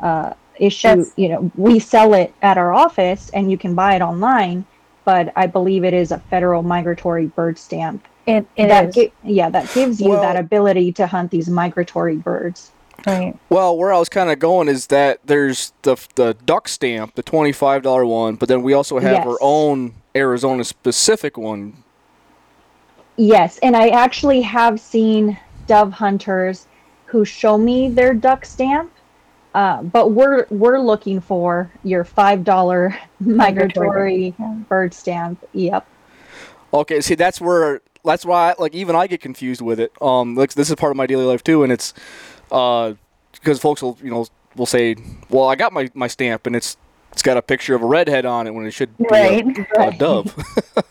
[0.00, 4.02] uh, issue you know we sell it at our office and you can buy it
[4.02, 4.64] online
[5.04, 8.94] but i believe it is a federal migratory bird stamp It, it that is.
[8.94, 12.70] gi- yeah, that gives you Well- that ability to hunt these migratory birds.
[13.06, 13.34] right.
[13.50, 17.22] Well, where I was kind of going is that there's the the duck stamp, the
[17.24, 19.26] twenty five dollar one, but then we also have Yes.
[19.26, 21.82] our own Arizona specific one.
[23.16, 26.66] Yes, and I actually have seen dove hunters
[27.06, 28.90] who show me their duck stamp,
[29.54, 34.54] uh, but we're we're looking for your five dollar migratory yeah.
[34.68, 35.44] bird stamp.
[35.52, 35.86] Yep.
[36.74, 39.92] Okay, see that's where that's why like even I get confused with it.
[40.00, 41.92] Um, like this is part of my daily life too, and it's
[42.50, 42.94] uh
[43.32, 44.96] because folks will you know will say,
[45.28, 46.76] well, I got my my stamp and it's
[47.12, 49.58] it's got a picture of a redhead on it when it should be a- Right.
[49.78, 50.34] a, dove.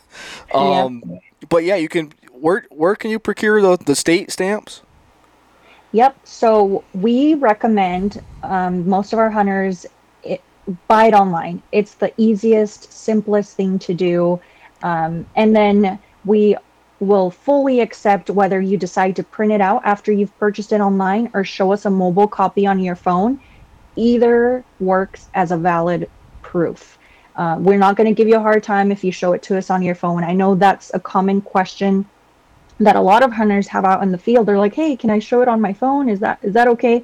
[0.54, 1.19] um,
[1.50, 2.13] but yeah, you can.
[2.32, 4.82] Where where can you procure the the state stamps?
[5.94, 6.16] Yep.
[6.24, 9.86] So we recommend um, most of our hunters
[10.24, 10.42] it,
[10.88, 11.62] buy it online.
[11.72, 14.40] It's the easiest, simplest thing to do.
[14.84, 16.56] Um, and then we
[17.00, 21.30] will fully accept whether you decide to print it out after you've purchased it online
[21.34, 23.40] or show us a mobile copy on your phone.
[23.96, 26.10] Either works as a valid
[26.42, 26.98] proof.
[27.36, 29.58] Uh, we're not going to give you a hard time if you show it to
[29.58, 30.24] us on your phone.
[30.24, 32.06] I know that's a common question
[32.86, 34.46] that a lot of hunters have out in the field.
[34.46, 36.10] They're like, "Hey, can I show it on my phone?
[36.10, 37.04] Is that is that okay?"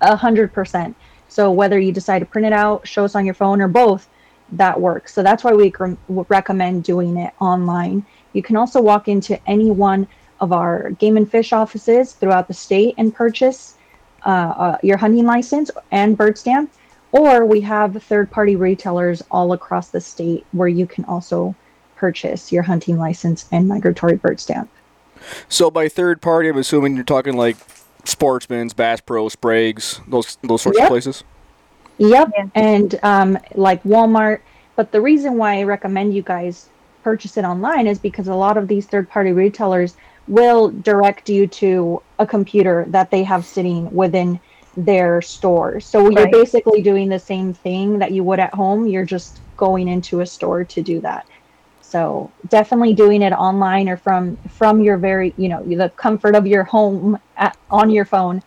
[0.00, 0.94] A hundred percent.
[1.28, 4.08] So whether you decide to print it out, show us on your phone, or both,
[4.52, 5.12] that works.
[5.12, 5.72] So that's why we
[6.08, 8.06] recommend doing it online.
[8.32, 10.06] You can also walk into any one
[10.40, 13.76] of our game and fish offices throughout the state and purchase
[14.24, 16.72] uh, uh, your hunting license and bird stamp.
[17.12, 21.54] Or we have third-party retailers all across the state where you can also
[21.96, 24.70] purchase your hunting license and migratory bird stamp.
[25.48, 27.56] So by third party, I'm assuming you're talking like
[28.04, 30.86] Sportsman's, Bass Pro, Sprague's, those those sorts Yep.
[30.86, 31.24] of places.
[31.98, 32.32] Yep.
[32.54, 34.40] And um, like Walmart.
[34.76, 36.68] But the reason why I recommend you guys
[37.02, 39.94] purchase it online is because a lot of these third party retailers
[40.28, 44.38] will direct you to a computer that they have sitting within
[44.76, 45.80] their store.
[45.80, 48.86] So you're basically doing the same thing that you would at home.
[48.86, 51.26] You're just going into a store to do that.
[51.88, 56.46] So definitely doing it online or from from your very you know the comfort of
[56.46, 58.42] your home at, on your phone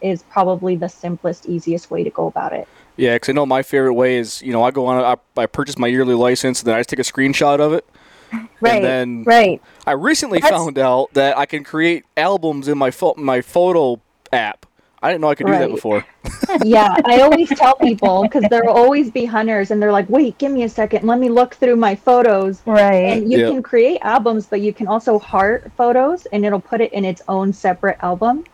[0.00, 2.68] is probably the simplest easiest way to go about it.
[2.96, 5.02] Yeah, because I know my favorite way is you know I go on
[5.36, 7.84] I, I purchase my yearly license and then I just take a screenshot of it.
[8.60, 8.80] Right.
[8.82, 9.60] then- right.
[9.86, 14.00] I recently That's- found out that I can create albums in my pho- my photo
[14.32, 14.66] app.
[15.04, 16.02] I didn't know I could do that before.
[16.64, 20.38] yeah, I always tell people because there will always be hunters, and they're like, "Wait,
[20.38, 23.04] give me a second, let me look through my photos." Right.
[23.12, 23.50] And you Yeah.
[23.50, 27.20] can create albums, but you can also heart photos, and it'll put it in its
[27.28, 28.44] own separate album.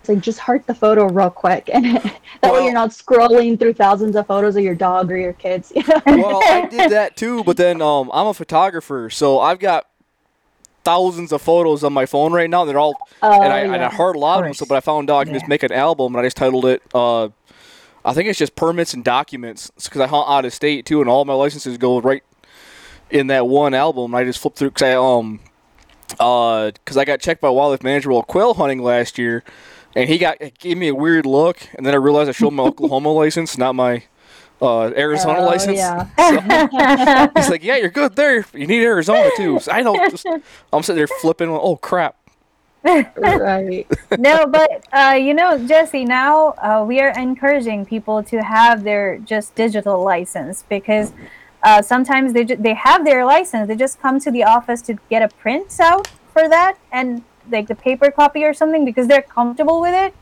[0.00, 3.58] It's like just heart the photo real quick, and that Well- way you're not scrolling
[3.58, 5.72] through thousands of photos of your dog or your kids.
[5.74, 6.00] You know?
[6.06, 9.86] well, I did that too, but then um, I'm a photographer, so I've got
[10.86, 12.64] thousands of photos on my phone right now.
[12.64, 14.54] They're all Oh, and I, and I heard a lot of them.
[14.54, 16.64] So, but I found out I can just make an album, and I just titled
[16.64, 16.80] it.
[16.94, 17.28] Uh,
[18.04, 21.10] I think it's just permits and documents because I hunt out of state too, and
[21.10, 22.22] all my licenses go right
[23.10, 24.14] in that one album.
[24.14, 25.40] And I just flip through because I um
[26.20, 29.42] uh because I got checked by wildlife manager while quail hunting last year,
[29.96, 32.52] and he got he gave me a weird look, and then I realized I showed
[32.52, 34.04] my Oklahoma license, not my
[34.62, 35.78] uh, Arizona Oh, license.
[35.78, 37.28] yeah.
[37.36, 38.44] He's like, "Yeah, you're good there.
[38.54, 39.96] You need Arizona too." So I know.
[40.08, 40.26] Just,
[40.72, 41.48] I'm sitting there flipping.
[41.50, 42.16] Oh crap!
[43.16, 43.86] right.
[44.18, 49.18] no, but uh, you know, Jesse, now uh, we are encouraging people to have their
[49.18, 51.12] just digital license because
[51.62, 54.94] uh, sometimes they ju- they have their license, they just come to the office to
[55.10, 59.22] get a print out for that and like the paper copy or something because they're
[59.22, 60.14] comfortable with it,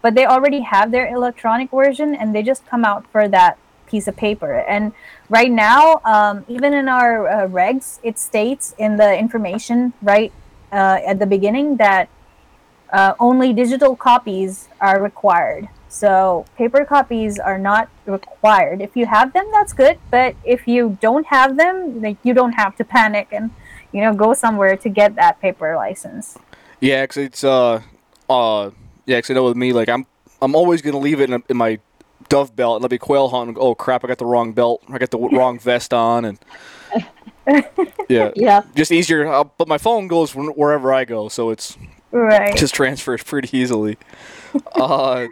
[0.00, 3.58] but they already have their electronic version and they just come out for that
[3.92, 4.52] piece of paper.
[4.74, 4.92] And
[5.38, 10.32] right now, um, even in our uh, regs, it states in the information right
[10.72, 12.08] uh, at the beginning that
[12.98, 15.68] uh, only digital copies are required.
[15.88, 18.80] So paper copies are not required.
[18.80, 19.96] If you have them, that's good.
[20.10, 21.76] But if you don't have them,
[22.06, 23.50] like you don't have to panic and
[23.92, 26.38] you know go somewhere to get that paper license.
[26.80, 27.80] Yeah, 'cause it's uh
[28.28, 28.70] uh
[29.04, 30.04] yeah, 'cause I know with me like I'm
[30.40, 31.72] I'm always gonna leave it in, in my
[32.28, 33.48] dove belt and let me quail hunt.
[33.48, 34.04] And, oh crap!
[34.04, 34.82] I got the wrong belt.
[34.88, 36.38] I got the wrong vest on, and
[38.08, 38.62] yeah, Yeah.
[38.74, 39.26] just easier.
[39.26, 41.76] Uh, but my phone goes wherever I go, so it's
[42.10, 42.54] Right.
[42.56, 43.96] just transfers pretty easily.
[44.74, 45.26] uh,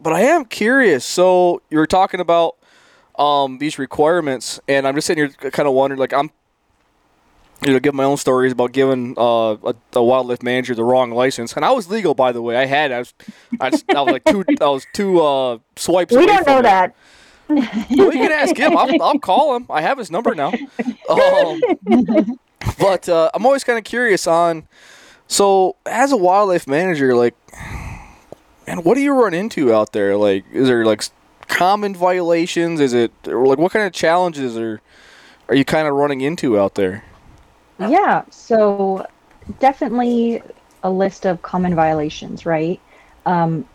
[0.00, 1.04] but I am curious.
[1.04, 2.56] So you were talking about
[3.18, 6.30] um these requirements, and I'm just sitting here kind of wondering, like I'm.
[7.64, 11.10] You know, give my own stories about giving uh, a, a wildlife manager the wrong
[11.10, 12.56] license, and I was legal, by the way.
[12.56, 13.14] I had, I was,
[13.60, 16.14] I, just, I was like two, I was two uh, swipes.
[16.14, 16.62] we don't know it.
[16.62, 16.94] that.
[17.48, 18.76] Well, you can ask him.
[18.76, 19.66] I'll, I'll call him.
[19.70, 20.52] I have his number now.
[21.08, 21.60] Um,
[22.78, 24.66] but uh, I'm always kind of curious on
[25.28, 27.34] So, as a wildlife manager, like,
[28.66, 30.16] and what do you run into out there?
[30.16, 31.04] Like, is there like
[31.48, 32.80] common violations?
[32.80, 34.80] Is it or like what kind of challenges are
[35.48, 37.04] are you kind of running into out there?
[37.78, 39.06] Yeah, so
[39.58, 40.42] definitely
[40.82, 42.80] a list of common violations, right?
[43.26, 43.66] Um,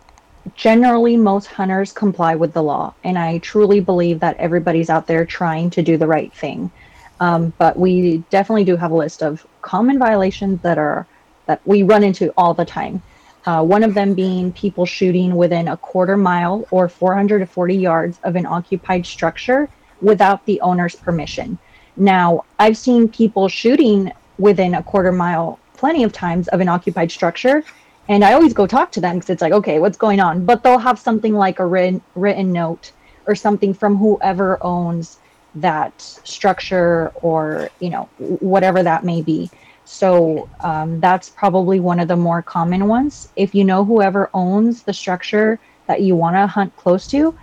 [0.56, 5.26] generally, most hunters comply with the law, and I truly believe that everybody's out there
[5.26, 6.72] trying to do the right thing.
[7.20, 11.08] Um, but we definitely do have a list of common violations that are
[11.46, 13.04] that we run into all the time.
[13.46, 18.36] Uh, one of them being people shooting within a quarter mile or 440 yards of
[18.36, 19.70] an occupied structure
[20.02, 21.60] without the owner's permission.
[22.02, 27.12] Now, I've seen people shooting within a quarter mile plenty of times of an occupied
[27.12, 27.64] structure,
[28.10, 30.44] and I always go talk to them because it's like, okay, what's going on?
[30.44, 32.92] But they'll have something like a written, written note
[33.28, 35.20] or something from whoever owns
[35.54, 39.52] that structure or, you know, whatever that may be.
[39.86, 43.30] So um, that's probably one of the more common ones.
[43.36, 47.38] If you know whoever owns the structure that you want to hunt close to,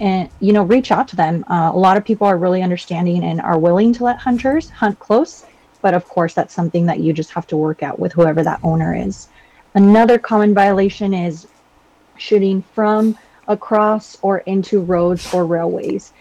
[0.00, 1.44] and you know, reach out to them.
[1.48, 4.98] Uh, a lot of people are really understanding and are willing to let hunters hunt
[4.98, 5.44] close,
[5.80, 8.60] but of course, that's something that you just have to work out with whoever that
[8.62, 9.28] owner is.
[9.74, 11.46] Another common violation is
[12.16, 13.16] shooting from
[13.48, 16.12] across or into roads or railways.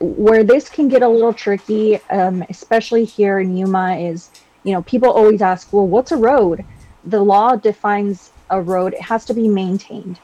[0.00, 4.30] Where this can get a little tricky, um, especially here in Yuma, is
[4.62, 6.64] you know, people always ask, well, what's a road?
[7.04, 10.18] The law defines a road, it has to be maintained.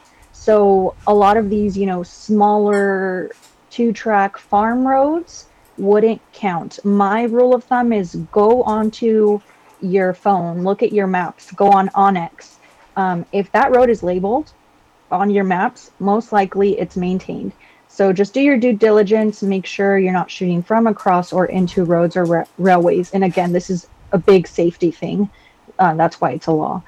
[0.47, 3.31] So a lot of these, you know, smaller
[3.69, 5.45] two track farm roads
[5.77, 6.79] wouldn't count.
[6.85, 9.41] My rule of thumb is go onto
[9.81, 12.59] your phone, look at your maps, go on onX.
[12.95, 14.53] Um, if that road is labeled
[15.11, 17.51] on your maps, most likely it's maintained.
[17.89, 21.83] So just do your due diligence, make sure you're not shooting from across or into
[21.83, 23.11] roads or ra- railways.
[23.11, 25.29] And again, this is a big safety thing.
[25.77, 26.83] Uh, that's why it's a law.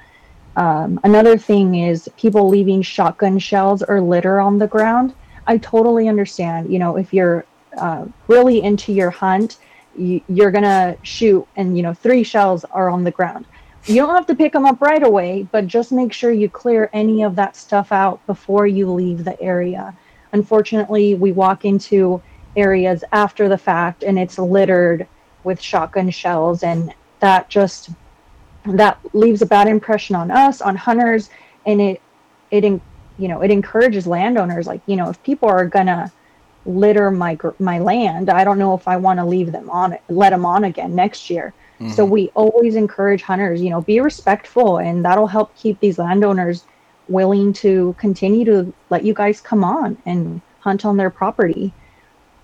[0.56, 5.14] Um, another thing is people leaving shotgun shells or litter on the ground.
[5.46, 6.72] I totally understand.
[6.72, 7.44] You know, if you're
[7.78, 9.58] uh, really into your hunt,
[9.96, 13.46] you, you're gonna shoot, and you know, three shells are on the ground.
[13.86, 16.90] You don't have to pick them up right away, but just make sure you clear
[16.92, 19.96] any of that stuff out before you leave the area.
[20.32, 22.22] Unfortunately, we walk into
[22.56, 25.06] areas after the fact and it's littered
[25.44, 27.90] with shotgun shells and that just
[28.64, 31.30] that leaves a bad impression on us on hunters
[31.66, 32.00] and it
[32.50, 36.10] it you know it encourages landowners like you know if people are gonna
[36.66, 40.02] litter my my land i don't know if i want to leave them on it
[40.08, 41.54] let them on again next year.
[41.80, 41.92] Mm-hmm.
[41.92, 46.64] so we always encourage hunters you know be respectful and that'll help keep these landowners
[47.10, 51.72] willing to continue to let you guys come on and hunt on their property.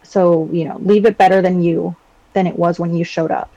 [0.02, 1.96] So you know leave it better than you
[2.32, 3.50] than it was when you showed up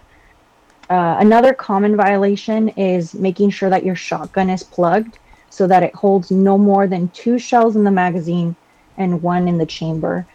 [0.89, 5.19] uh, another common violation is making sure that your shotgun is plugged
[5.49, 8.55] so that it holds no more than two shells in the magazine
[8.97, 10.25] and one in the chamber.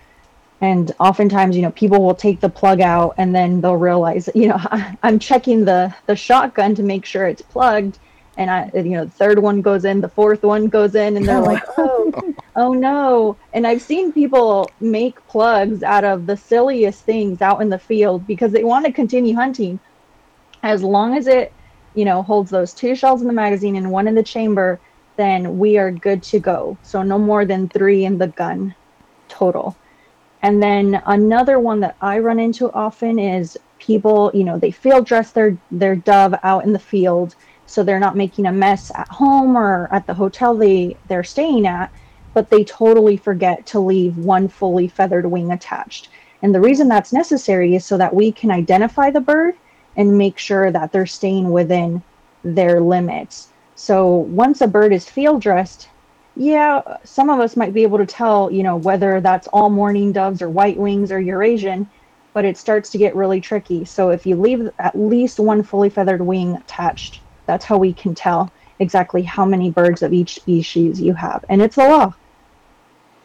[0.61, 4.48] And oftentimes, you know, people will take the plug out and then they'll realize, you
[4.48, 7.98] know, I, am checking the the shotgun to make sure it's plugged,
[8.36, 11.26] and I, you know, the third one goes in, the fourth one goes in, and
[11.26, 13.36] they're like, oh, oh no.
[13.52, 18.26] And I've seen people make plugs out of the silliest things out in the field
[18.26, 19.78] because they want to continue hunting,
[20.65, 21.53] as long as it
[21.95, 24.81] you know holds those two shells in the magazine and one in the chamber
[25.17, 26.77] then we are good to go.
[26.83, 28.75] So no more than three in the gun
[29.29, 29.77] total.
[30.43, 35.07] And then another one that i run into often is people you know they field
[35.07, 37.35] dress their their dove out in the field
[37.67, 41.67] so they're not making a mess at home or at the hotel they they're staying
[41.67, 41.93] at
[42.35, 46.09] but they totally forget to leave one fully feathered wing attached.
[46.43, 49.55] And the reason that's necessary is so that we can identify the bird
[49.97, 52.03] and make sure that they're staying within
[52.42, 53.49] their limits.
[53.74, 55.88] So once a bird is field dressed,
[56.36, 60.12] yeah, some of us might be able to tell, you know, whether that's all mourning
[60.12, 61.88] doves or white wings or Eurasian,
[62.32, 63.84] but it starts to get really tricky.
[63.84, 68.14] So if you leave at least one fully feathered wing attached, that's how we can
[68.14, 71.45] tell exactly how many birds of each species you have.
[71.49, 72.14] And it's a law.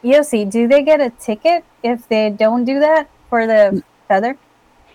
[0.04, 3.84] Yosi, do they get a ticket if they don't do that for the mm.
[4.08, 4.38] feather?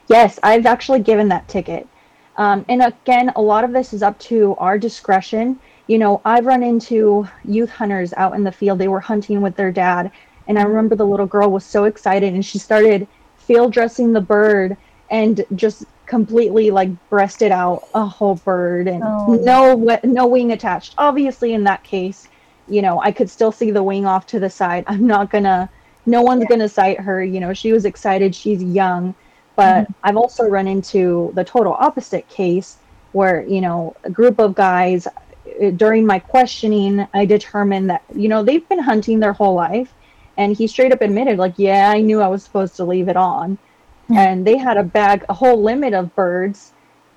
[0.09, 1.89] Yes, I've actually given that ticket.
[2.37, 5.59] Um, and again, a lot of this is up to our discretion.
[5.87, 8.79] You know, I've run into youth hunters out in the field.
[8.79, 10.11] They were hunting with their dad.
[10.47, 14.21] And I remember the little girl was so excited and she started field dressing the
[14.21, 14.77] bird
[15.11, 19.35] and just completely like breasted out a whole bird and oh.
[19.43, 20.95] no no wing attached.
[20.99, 22.29] Obviously, in that case,
[22.69, 24.85] you know, I could still see the wing off to the side.
[24.87, 25.71] I'm not gonna.
[26.07, 26.49] No one's yeah.
[26.49, 27.25] gonna cite her.
[27.25, 28.35] You know, she was excited.
[28.35, 29.15] She's young.
[29.57, 29.93] But mm-hmm.
[30.03, 32.79] I've also run into the total opposite case
[33.15, 38.29] where you know a group of guys uh, during my questioning i determined that you
[38.29, 39.95] know they've been hunting their whole life.
[40.37, 43.17] And he straight up admitted like yeah i knew i was supposed to leave it
[43.17, 43.57] on.
[44.11, 46.73] And they had a bag a whole limit of birds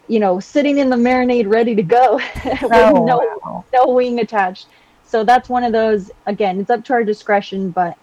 [0.08, 2.16] you know sitting in the marinade ready to go
[2.46, 3.66] with Oh, no wow.
[3.74, 4.68] no wing attached.
[5.04, 7.98] So that's one of those again it's up to our discretion but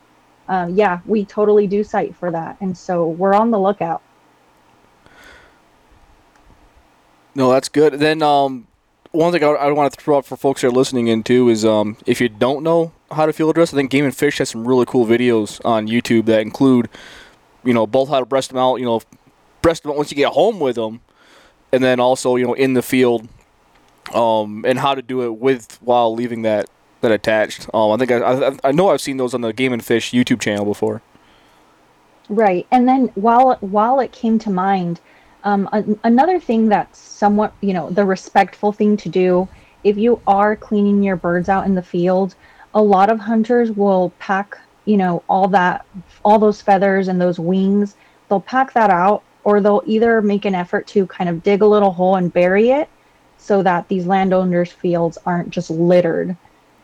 [0.49, 2.57] um, yeah we totally do cite for that.
[2.61, 4.03] And so we're on the lookout
[7.35, 7.95] No, that's good.
[7.95, 8.67] Then um,
[9.11, 11.49] one thing I, I want to throw out for folks that are listening in too
[11.49, 14.39] is um, if you don't know how to field dress, I think Game and Fish
[14.39, 16.89] has some really cool videos on YouTube that include,
[17.65, 19.03] you know, both how to breast them out, you know,
[19.63, 21.01] breast them out once you get home with them,
[21.73, 23.29] and then also you know in the field,
[24.13, 26.69] um, and how to do it with while leaving that
[27.01, 27.69] that attached.
[27.75, 30.13] Um, I think I, I I know I've seen those on the Game and Fish
[30.13, 31.03] YouTube channel before.
[32.29, 32.67] Right.
[32.71, 35.01] And then while while it came to mind,
[35.45, 39.49] um, an another thing that's somewhat, you know, the respectful thing to do
[39.85, 42.35] if you are cleaning your birds out in the field,
[42.73, 45.87] a lot of hunters will pack, you know, all that,
[46.25, 47.95] all those feathers and those wings.
[48.29, 51.67] They'll pack that out, or they'll either make an effort to kind of dig a
[51.67, 52.89] little hole and bury it,
[53.37, 56.35] so that these landowners' fields aren't just littered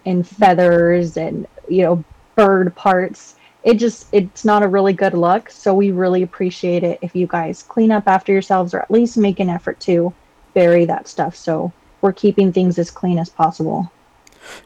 [0.05, 2.05] in feathers and you know
[2.37, 5.51] bird parts it just it's not a really good look.
[5.51, 9.17] So we really appreciate it if you guys clean up after yourselves or at least
[9.17, 10.13] make an effort to
[10.55, 11.37] bury that stuff.
[11.37, 13.91] So we're keeping things as clean as possible.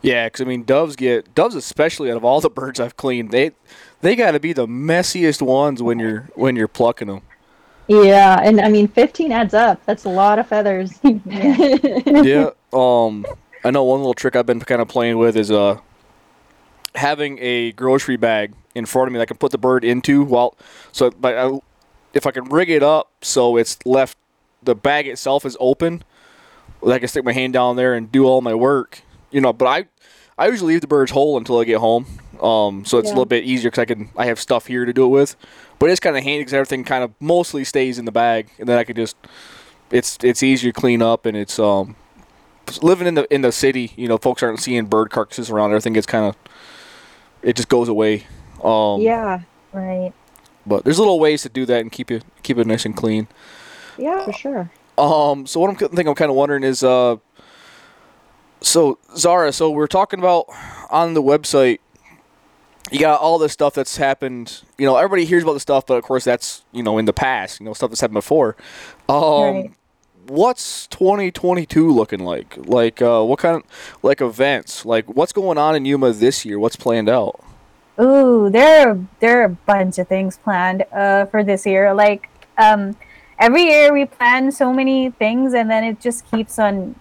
[0.03, 3.33] Yeah, because I mean, doves get doves especially out of all the birds I've cleaned,
[3.33, 3.51] they
[4.03, 7.23] they got to be the messiest ones when you're when you're plucking them.
[7.89, 9.85] yeah and i mean 15 adds up.
[9.87, 10.99] That's a lot of feathers.
[11.05, 12.51] Yeah.
[12.73, 13.27] Um,
[13.65, 15.79] I know one little trick I've been kind of playing with is uh
[16.95, 20.25] having a grocery bag in front of me that I can put the bird into
[20.25, 20.57] while
[20.93, 21.61] so but I,
[22.13, 24.17] if I can rig it up so it's left
[24.65, 26.03] the bag itself is open,
[26.87, 29.03] I can stick my hand down there and do all my work.
[29.31, 29.85] You know, but I
[30.37, 32.07] I usually leave the birds whole until I get home.
[32.41, 34.93] Um, so it's a little bit easier because I can I have stuff here to
[34.93, 35.37] do it with.
[35.79, 38.69] But it's kind of handy because everything kind of mostly stays in the bag, and
[38.69, 39.17] then I can just
[39.91, 41.97] it's it's easier to clean up and it's um
[42.83, 45.71] living in the in the city, you know, folks aren't seeing bird carcasses around.
[45.71, 46.37] Everything gets kind of
[47.45, 48.27] it just goes away.
[48.63, 49.41] Um, yeah
[49.73, 50.13] Right.
[50.67, 53.29] But there's little ways to do that and keep it keep it nice and clean.
[53.99, 57.17] yeah for sure Um, so what I'm think I'm kind of wondering is, uh,
[58.61, 60.47] so Zara, so we're talking about
[60.91, 61.81] on the website.
[62.91, 64.63] You got all this stuff that's happened.
[64.79, 67.13] You know, everybody hears about the stuff, but of course that's you know in the
[67.13, 67.61] past.
[67.61, 68.57] You know, stuff that's happened before.
[69.09, 69.71] Um, Right.
[70.27, 72.57] What's 2022 looking like?
[72.67, 73.63] Like, uh, what kind of
[74.03, 74.85] like events?
[74.85, 76.59] Like, what's going on in Yuma this year?
[76.59, 77.43] What's planned out?
[78.01, 81.95] Ooh, there are there are a bunch of things planned uh, for this year.
[81.95, 82.97] Like um,
[83.39, 86.97] every year we plan so many things, and then it just keeps on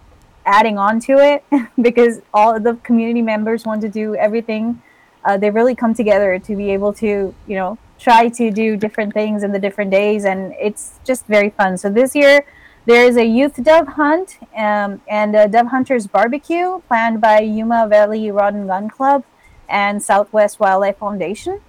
[0.45, 1.43] adding on to it
[1.81, 4.81] because all the community members want to do everything.
[5.25, 9.13] Uh, they really come together to be able to, you know, try to do different
[9.13, 11.77] things in the different days, and it's just very fun.
[11.77, 12.45] So this year
[12.85, 17.87] there is a youth dove hunt um, and a dove hunters barbecue planned by Yuma
[17.87, 19.23] Valley Rod and Gun Club
[19.69, 21.61] and Southwest Wildlife Foundation.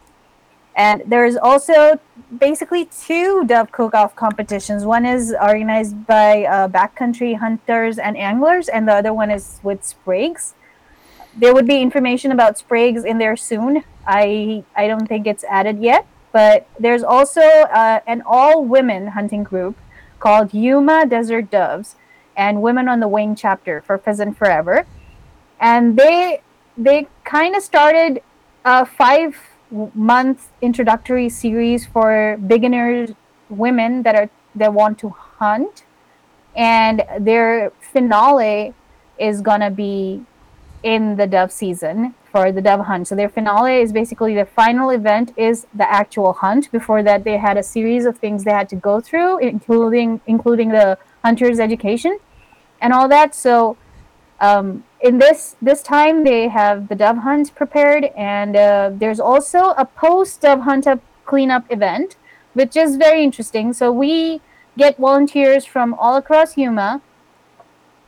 [0.76, 2.00] And there's also
[2.36, 4.84] basically two dove cook-off competitions.
[4.84, 9.82] One is organized by uh, backcountry hunters and anglers, and the other one is with
[9.82, 10.54] Spragues.
[11.36, 13.84] There would be information about Spragues in there soon.
[14.04, 19.76] I I don't think it's added yet, but there's also uh, an all-women hunting group
[20.24, 21.96] called Yuma Desert Doves
[22.34, 24.86] and Women on the Wing chapter for Pheasant Forever,
[25.60, 26.40] and they
[26.78, 28.22] they kind of started
[28.64, 29.36] a five
[29.94, 33.10] month introductory series for beginners
[33.50, 35.84] women that are that want to hunt.
[36.56, 38.72] And their finale
[39.18, 40.24] is gonna be
[40.82, 43.06] in the dove season for the dove hunt.
[43.06, 46.72] So their finale is basically the final event is the actual hunt.
[46.72, 50.70] Before that they had a series of things they had to go through including including
[50.78, 52.18] the hunter's education
[52.82, 53.36] and all that.
[53.36, 53.76] So
[54.40, 59.60] um, in this this time they have the dove hunt prepared and uh, there's also
[59.84, 62.16] a post dove hunt up cleanup event
[62.54, 63.72] which is very interesting.
[63.72, 64.40] So we
[64.76, 67.00] get volunteers from all across yuma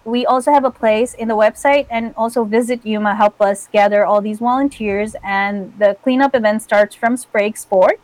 [0.07, 4.07] we also have a place in the website and also visit yuma help us gather
[4.07, 5.17] all these volunteers.
[5.25, 8.01] And the cleanup event starts from sprague sport.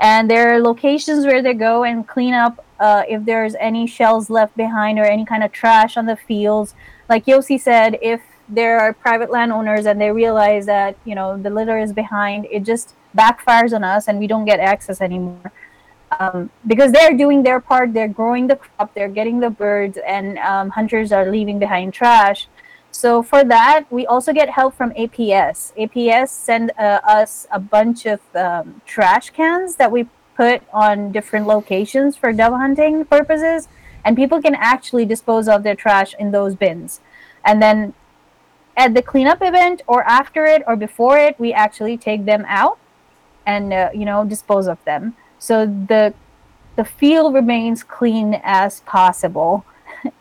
[0.00, 4.30] And there are locations where they go and clean up uh, if there's any shells
[4.30, 6.74] left behind or any kind of trash on the fields.
[7.08, 11.50] Like Yosi said, if there are private landowners and they realize that you know the
[11.50, 15.52] litter is behind, it just backfires on us and we don't get access anymore.
[16.20, 17.92] Um, because they're doing their part.
[17.92, 22.48] They're growing the crop, they're getting the birds, and um, hunters are leaving behind trash.
[22.90, 25.74] So for that, we also get help from APS.
[25.76, 31.46] APS send uh, us a bunch of um, trash cans that we put on different
[31.46, 33.68] locations for dove hunting purposes,
[34.04, 37.00] and people can actually dispose of their trash in those bins.
[37.44, 37.94] And then
[38.76, 42.78] at the cleanup event, or after it, or before it, we actually take them out
[43.46, 46.14] and uh, you know dispose of them so the
[46.76, 49.64] the field remains clean as possible.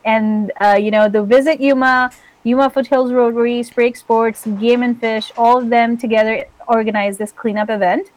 [0.05, 2.11] And uh, you know the visit yuma
[2.43, 7.69] yuma foothills rotary sprague sports game and fish all of them together organize this cleanup
[7.69, 8.09] event.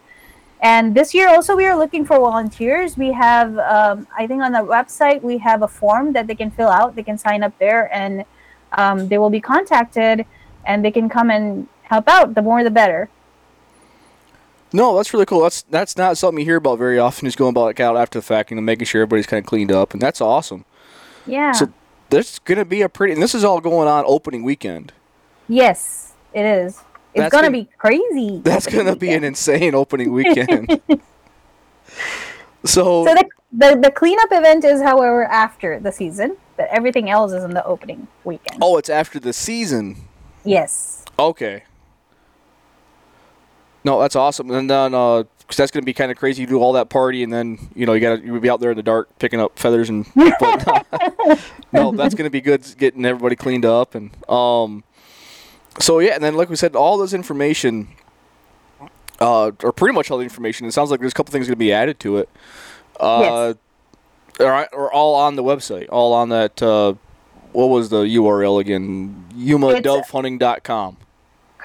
[0.61, 2.97] And this year also we are looking for volunteers.
[2.97, 6.51] We have um, i think on the website we have a form that they can
[6.51, 6.95] fill out.
[6.95, 8.23] They can sign up there and
[8.71, 10.25] um, they will be contacted
[10.65, 12.33] and they can come and help out.
[12.33, 13.09] The more the better
[14.73, 15.41] No, that's really cool.
[15.43, 17.25] That's that's not something you hear about very often.
[17.27, 19.47] Is going about like out after the fact, you know, making sure everybody's kind of
[19.47, 20.65] cleaned up, and that's awesome.
[21.25, 21.71] yeah So
[22.09, 24.91] there's gonna be a pretty, and this is all going on opening weekend.
[25.47, 26.75] Yes, it is.
[27.13, 28.41] It's That's gonna, gonna- be crazy.
[28.43, 30.69] That's gonna be an insane opening weekend.
[32.65, 37.31] so, So the, the the cleanup event is, however, after the season, but everything else
[37.31, 38.59] is in the opening weekend.
[38.61, 39.95] oh, it's after the season.
[40.43, 41.05] Yes.
[41.17, 41.63] Okay.
[43.83, 44.51] No, that's awesome.
[44.51, 46.41] And then, uh 'cause that's gonna be kind of crazy.
[46.41, 48.71] You do all that party, and then you know you gotta you'll be out there
[48.71, 50.05] in the dark picking up feathers and.
[51.71, 52.65] no, that's gonna be good.
[52.77, 54.83] Getting everybody cleaned up and um.
[55.79, 57.87] So yeah, and then like we said, all this information,
[59.19, 60.65] uh, or pretty much all the information.
[60.67, 62.29] It sounds like there's a couple things gonna be added to it.
[62.99, 63.53] Uh,
[64.39, 66.61] all right, or all on the website, all on that.
[66.61, 66.95] Uh,
[67.53, 69.25] what was the URL again?
[69.35, 70.97] YumaDoveHunting.com.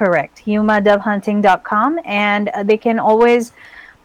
[0.03, 0.43] Correct.
[0.47, 3.53] YumaDoveHunting.com, and uh, they can always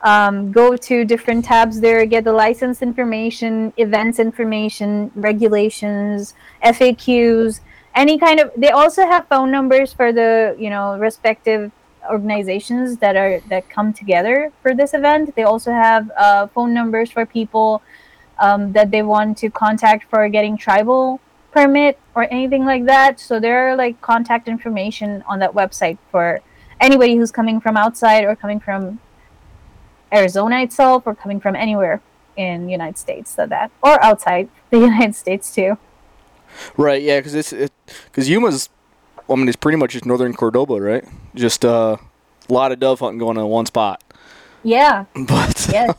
[0.04, 7.62] um, go to different tabs there, get the license information, events information, regulations, FAQs,
[7.96, 8.52] any kind of.
[8.56, 11.72] They also have phone numbers for the you know respective
[12.08, 15.36] organizations that are that come together for this event.
[15.36, 17.82] They also have uh, phone numbers for people
[18.38, 21.20] um, that they want to contact for getting tribal
[21.58, 23.20] permit or anything like that.
[23.20, 26.40] So there are like contact information on that website for
[26.80, 29.00] anybody who's coming from outside or coming from
[30.14, 32.00] Arizona itself or coming from anywhere
[32.36, 35.80] in the United States so that or outside the United States too.
[36.78, 37.52] Right, yeah, because it's
[38.06, 38.70] because Yuma's,
[39.28, 41.06] I mean, it's pretty much just northern Cordoba, right?
[41.34, 41.98] Just uh,
[42.50, 44.04] a lot of dove hunting going on in one spot.
[44.64, 45.06] Yeah.
[45.16, 45.96] But Yes.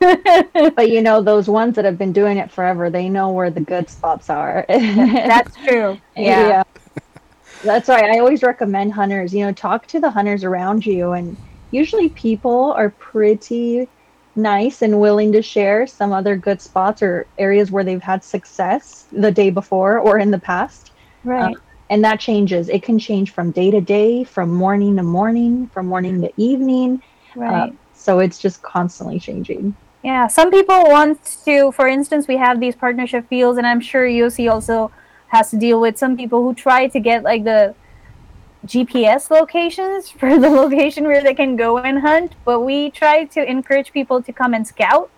[0.76, 3.60] But you know, those ones that have been doing it forever, they know where the
[3.60, 4.64] good spots are.
[4.68, 5.98] That's true.
[6.16, 6.64] Yeah.
[7.62, 11.12] That's why I always recommend hunters, you know, talk to the hunters around you.
[11.12, 11.36] And
[11.70, 13.88] usually people are pretty
[14.34, 19.06] nice and willing to share some other good spots or areas where they've had success
[19.10, 20.92] the day before or in the past.
[21.24, 21.56] Right.
[21.88, 22.68] And that changes.
[22.68, 27.02] It can change from day to day, from morning to morning, from morning to evening.
[27.34, 27.70] right.
[27.70, 29.74] Uh, so it's just constantly changing.
[30.06, 34.06] Yeah, some people want to, for instance, we have these partnership fields, and I'm sure
[34.06, 34.92] Yosi also
[35.34, 37.74] has to deal with some people who try to get like the
[38.64, 42.36] GPS locations for the location where they can go and hunt.
[42.44, 45.10] But we try to encourage people to come and scout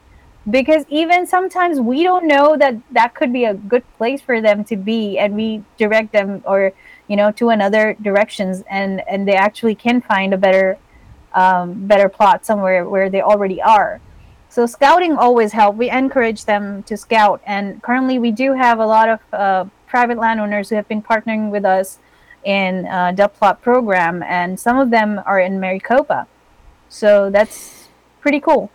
[0.49, 4.65] because even sometimes we don't know that that could be a good place for them
[4.65, 6.73] to be, and we direct them or
[7.09, 10.79] you know to another directions, and and they actually can find a better
[11.35, 14.01] um, better plot somewhere where they already are.
[14.59, 15.77] So scouting always help.
[15.77, 20.19] We encourage them to scout, and currently we do have a lot of uh, private
[20.19, 22.01] landowners who have been partnering with us
[22.43, 26.27] in uh, the plot program, and some of them are in Maricopa.
[26.89, 27.87] So that's
[28.21, 28.69] pretty cool.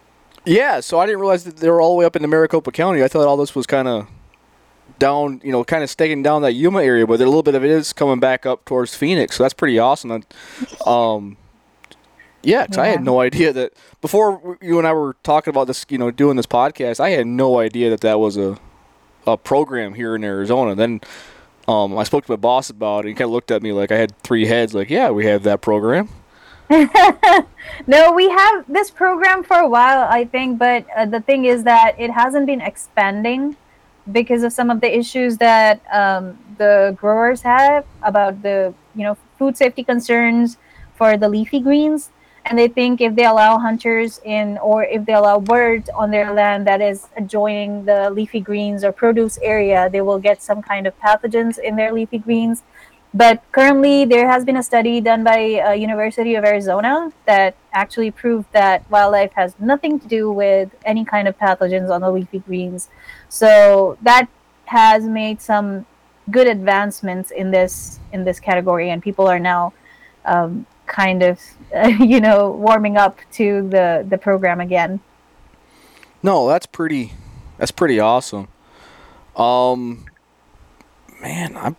[0.46, 2.72] yeah, so I didn't realize that they were all the way up in the Maricopa
[2.72, 3.04] County.
[3.04, 4.08] I thought all this was kind of
[5.00, 7.66] down, you know, kind of staking down that Yuma area, but a little bit of
[7.66, 9.36] it is coming back up towards Phoenix.
[9.36, 10.24] So that's pretty awesome.
[10.86, 11.36] Um,
[12.44, 15.86] yeah, 'cause I had no idea that before you and I were talking about this,
[15.90, 18.58] you know, doing this podcast, I had no idea that that was a
[19.26, 20.76] a program here in Arizona.
[20.76, 21.00] Then
[21.68, 23.00] um, I spoke to my boss about it.
[23.00, 24.74] And he kind of looked at me like I had three heads.
[24.74, 26.10] Like, yeah, we have that program.
[27.88, 31.64] No, we have this program for a while, I think, but uh, the thing is
[31.64, 33.56] that it hasn't been expanding
[34.12, 39.16] because of some of the issues that um, the growers have about the you know
[39.40, 40.58] food safety concerns
[40.96, 42.10] for the leafy greens,
[42.46, 46.34] and they think if they allow hunters in or if they allow birds on their
[46.34, 50.86] land that is adjoining the leafy greens or produce area, they will get some kind
[50.86, 52.64] of pathogens in their leafy greens.
[53.14, 58.10] But currently, there has been a study done by uh, University of Arizona that actually
[58.10, 62.40] proved that wildlife has nothing to do with any kind of pathogens on the leafy
[62.40, 62.90] greens.
[63.30, 64.28] So that
[64.66, 65.86] has made some
[66.32, 69.74] good advancements in this in this category, and people are now
[70.26, 71.40] um, kind of
[71.76, 75.00] uh, you know warming up to the the program again.
[76.22, 77.14] No, that's pretty.
[77.58, 78.48] That's pretty awesome.
[79.36, 80.06] Um,
[81.22, 81.76] man, I'm.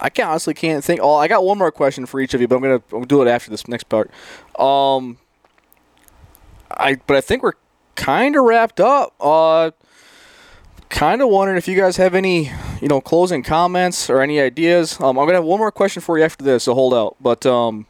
[0.00, 1.00] I can honestly can't think.
[1.02, 3.06] Oh, I got one more question for each of you, but I'm gonna, I'm gonna
[3.06, 4.10] do it after this next part.
[4.58, 5.18] Um,
[6.70, 7.54] I but I think we're
[7.94, 9.14] kind of wrapped up.
[9.18, 9.70] Uh,
[10.90, 12.50] kind of wondering if you guys have any,
[12.80, 15.00] you know, closing comments or any ideas.
[15.00, 17.16] Um, I'm gonna have one more question for you after this, so hold out.
[17.20, 17.86] But um,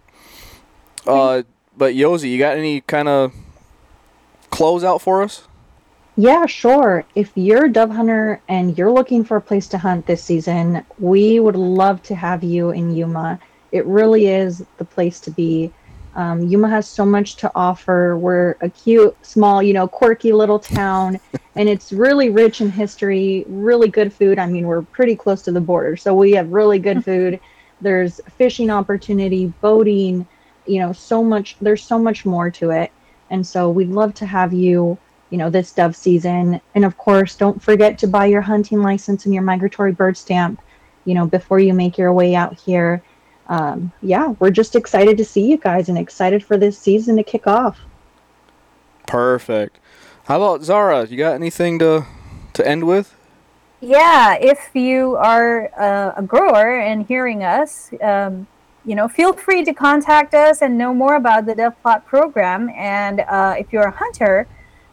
[1.07, 1.43] uh,
[1.77, 3.33] but Yosi, you got any kind of
[4.51, 5.47] close out for us?
[6.17, 7.05] Yeah, sure.
[7.17, 10.85] If you're a dove hunter and you're looking for a place to hunt this season,
[11.01, 13.41] we would love to have you in Yuma.
[13.73, 15.73] It really is the place to be.
[16.15, 18.17] Um, Yuma has so much to offer.
[18.17, 21.19] We're a cute, small, you know, quirky little town,
[21.57, 24.39] and it's really rich in history, really good food.
[24.39, 27.41] I mean, we're pretty close to the border, so we have really good food.
[27.81, 30.25] There's fishing opportunity, boating,
[30.67, 32.93] you know, so much, there's so much more to it.
[33.31, 34.99] And so we'd love to have you
[35.35, 36.61] you know, this dove season.
[36.77, 40.63] And of course, don't forget to buy your hunting license and your migratory bird stamp,
[41.05, 43.03] you know, before you make your way out here.
[43.49, 47.25] Um, yeah, we're just excited to see you guys and excited for this season to
[47.25, 47.81] kick off.
[49.09, 49.81] Perfect.
[50.27, 51.05] How about Zara?
[51.07, 52.07] You got anything to
[52.53, 53.17] to end with?
[53.81, 58.47] Yeah, if you are uh, a grower and hearing us, um,
[58.85, 62.69] you know, feel free to contact us and know more about the Dove Plot program.
[62.71, 64.47] And uh, if you're a hunter,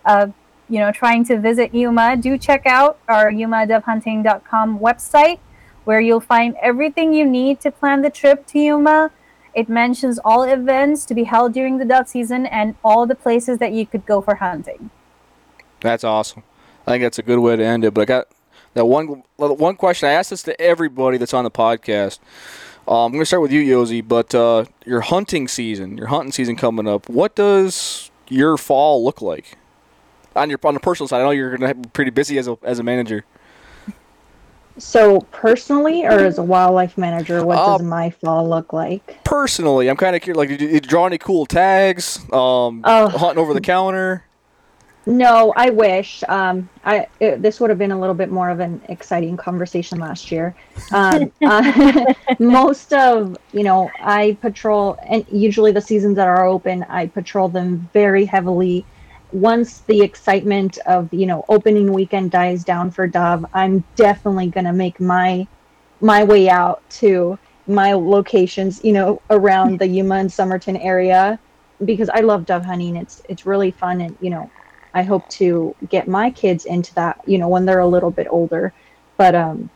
[0.05, 0.27] uh,
[0.69, 5.39] you know, trying to visit Yuma, do check out our yumadovehunting.com website
[5.83, 9.11] where you'll find everything you need to plan the trip to Yuma.
[9.53, 13.57] It mentions all events to be held during the dove season and all the places
[13.57, 14.89] that you could go for hunting.
[15.81, 16.43] That's awesome.
[16.87, 17.93] I think that's a good way to end it.
[17.93, 18.27] But I got
[18.73, 20.07] that one one question.
[20.07, 22.19] I asked this to everybody that's on the podcast.
[22.87, 24.05] Um, I'm going to start with you, Yosi.
[24.07, 27.07] But uh, your hunting season, your hunting season coming up.
[27.09, 29.57] What does your fall look like?
[30.35, 31.21] on your on the personal side?
[31.21, 33.25] I know you're going to be pretty busy as a as a manager.
[34.77, 39.23] So personally, or as a wildlife manager, what uh, does my fall look like?
[39.25, 40.37] Personally, I'm kind of curious.
[40.37, 42.19] Like, did you, did you, draw any cool tags?
[42.31, 43.09] Um, oh.
[43.09, 44.23] hunting over the counter.
[45.05, 46.23] No, I wish.
[46.27, 49.99] Um, I it, this would have been a little bit more of an exciting conversation
[49.99, 50.55] last year.
[50.91, 56.83] Um, uh, most of you know, I patrol, and usually the seasons that are open,
[56.83, 58.85] I patrol them very heavily
[59.33, 64.73] once the excitement of you know opening weekend dies down for Dove, I'm definitely gonna
[64.73, 65.47] make my
[66.01, 67.37] my way out to
[67.67, 71.39] my locations, you know, around the Yuma and Somerton area
[71.85, 72.95] because I love dove hunting.
[72.95, 74.49] It's it's really fun and you know,
[74.93, 78.27] I hope to get my kids into that, you know, when they're a little bit
[78.29, 78.73] older.
[79.17, 79.69] But um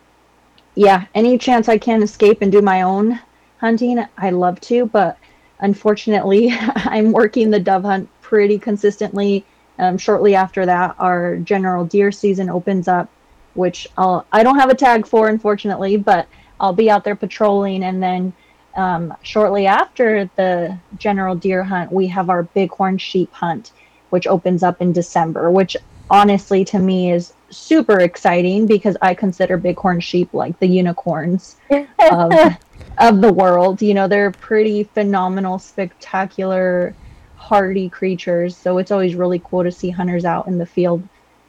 [0.76, 3.20] yeah, any chance I can escape and do my own
[3.60, 5.18] hunting, I love to, but
[5.60, 9.46] unfortunately, I'm working the dove hunt pretty consistently.
[9.80, 13.10] Um, shortly after that, our general deer season opens up,
[13.54, 16.28] which I'll I don't have a tag for, unfortunately, but
[16.60, 17.84] I'll be out there patrolling.
[17.84, 18.34] And then
[18.76, 23.72] um, shortly after the general deer hunt, we have our bighorn sheep hunt,
[24.10, 25.76] which opens up in December, which
[26.10, 31.56] honestly to me is super exciting because I consider bighorn sheep like the unicorns
[32.12, 32.58] of,
[32.98, 33.82] of the world.
[33.82, 36.96] You know, they're pretty phenomenal, spectacular
[37.36, 38.58] hardy creatures.
[38.58, 41.08] So it's always really cool to see hunters out in the field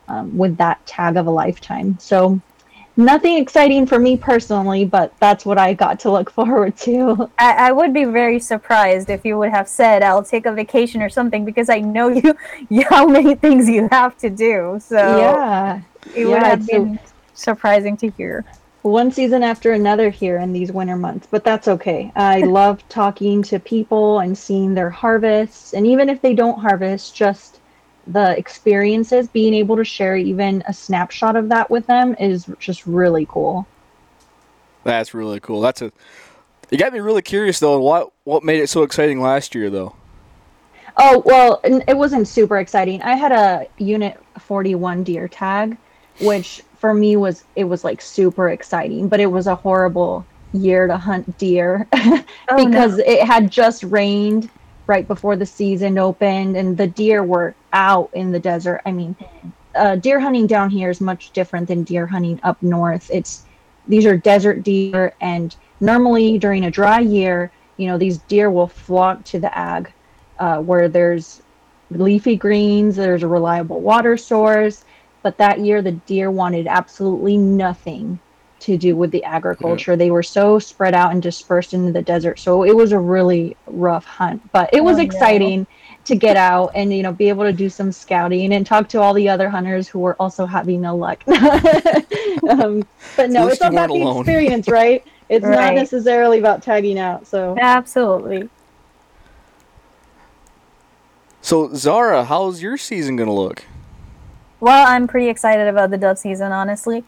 [0.09, 1.99] um, with that tag of a lifetime.
[1.99, 2.41] So
[2.97, 7.31] nothing exciting for me personally, but that's what I got to look forward to.
[7.39, 11.03] I, I, would be very surprised if you would have said, I'll take a vacation
[11.03, 12.09] or something, because I know
[12.69, 14.79] you, how many things you have to do.
[14.83, 15.81] So yeah,
[16.15, 16.99] it yeah, would have been
[17.35, 18.45] surprising to hear
[18.87, 22.13] one season after another here in these winter months, but that's okay.
[22.15, 25.75] I love talking to people and seeing their harvests.
[25.75, 27.61] And even if they don't harvest, just
[28.07, 32.87] the experiences, being able to share even a snapshot of that with them is just
[32.87, 33.67] really cool.
[34.85, 35.61] That's really cool.
[35.61, 35.93] That's a.
[36.71, 37.81] You got me really curious though.
[37.81, 39.95] What what made it so exciting last year though?
[40.97, 43.03] Oh well, it wasn't super exciting.
[43.03, 45.77] I had a unit forty one deer tag,
[46.21, 50.87] which for me was it was like super exciting, but it was a horrible year
[50.87, 53.05] to hunt deer oh, because no.
[53.05, 54.49] it had just rained
[54.87, 58.81] right before the season opened and the deer were out in the desert.
[58.87, 59.17] I mean,
[59.75, 63.11] uh, deer hunting down here is much different than deer hunting up north.
[63.13, 63.45] It's
[63.89, 68.67] these are desert deer and normally during a dry year, you know, these deer will
[68.67, 69.93] flock to the ag
[70.39, 71.43] uh, where there's
[71.91, 74.85] leafy greens, there's a reliable water source.
[75.23, 78.21] But that year, the deer wanted absolutely nothing
[78.61, 79.93] to do with the agriculture.
[79.93, 79.97] Yeah.
[79.97, 82.39] They were so spread out and dispersed into the desert.
[82.39, 85.97] So it was a really rough hunt, but it was oh, exciting no.
[86.07, 89.01] to get out and you know be able to do some scouting and talk to
[89.01, 91.23] all the other hunters who were also having no luck.
[91.29, 92.87] um,
[93.17, 95.05] but no, it's all about the experience, right?
[95.29, 95.55] It's right.
[95.55, 97.27] not necessarily about tagging out.
[97.27, 98.49] So absolutely.
[101.43, 103.65] So Zara, how's your season gonna look?
[104.59, 107.05] Well, I'm pretty excited about the dove season, honestly.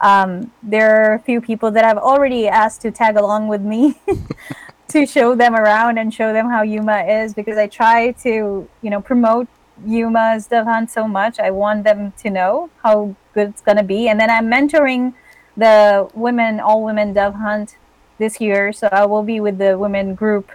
[0.00, 4.00] Um, there are a few people that I've already asked to tag along with me
[4.88, 8.90] to show them around and show them how Yuma is because I try to, you
[8.90, 9.46] know, promote
[9.86, 11.38] Yuma's dove hunt so much.
[11.38, 15.14] I want them to know how good it's gonna be, and then I'm mentoring
[15.56, 17.76] the women, all women dove hunt
[18.18, 18.72] this year.
[18.72, 20.50] So I will be with the women group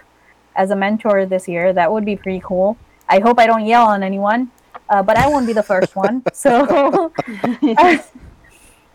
[0.54, 1.72] as a mentor this year.
[1.72, 2.76] That would be pretty cool.
[3.08, 4.50] I hope I don't yell on anyone,
[4.88, 6.22] uh, but I won't be the first one.
[6.32, 7.12] So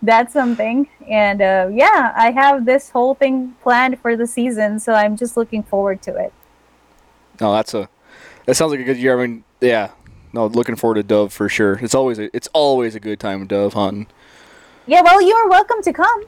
[0.02, 0.88] that's something.
[1.08, 5.36] And uh, yeah, I have this whole thing planned for the season, so I'm just
[5.36, 6.32] looking forward to it.
[7.40, 7.88] No, that's a
[8.46, 9.18] that sounds like a good year.
[9.18, 9.92] I mean, yeah,
[10.32, 11.78] no, looking forward to dove for sure.
[11.80, 14.06] It's always a, it's always a good time of dove hunting.
[14.86, 16.24] Yeah, well, you are welcome to come.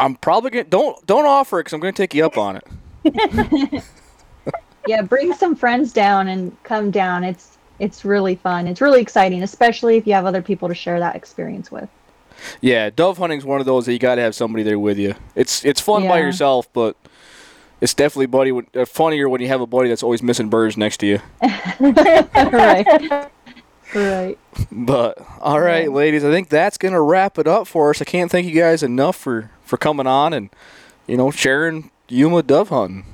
[0.00, 3.84] I'm probably gonna don't don't offer it because I'm gonna take you up on it.
[4.86, 7.24] yeah, bring some friends down and come down.
[7.24, 8.66] It's it's really fun.
[8.66, 11.88] It's really exciting, especially if you have other people to share that experience with.
[12.60, 14.98] Yeah, dove hunting is one of those that you got to have somebody there with
[14.98, 15.14] you.
[15.34, 16.08] It's it's fun yeah.
[16.08, 16.96] by yourself, but
[17.80, 20.98] it's definitely buddy uh, funnier when you have a buddy that's always missing birds next
[20.98, 21.20] to you.
[21.80, 23.30] right.
[23.94, 24.38] Right.
[24.72, 28.02] But all right, ladies, I think that's gonna wrap it up for us.
[28.02, 30.50] I can't thank you guys enough for for coming on and
[31.06, 33.04] you know sharing Yuma dove hunting.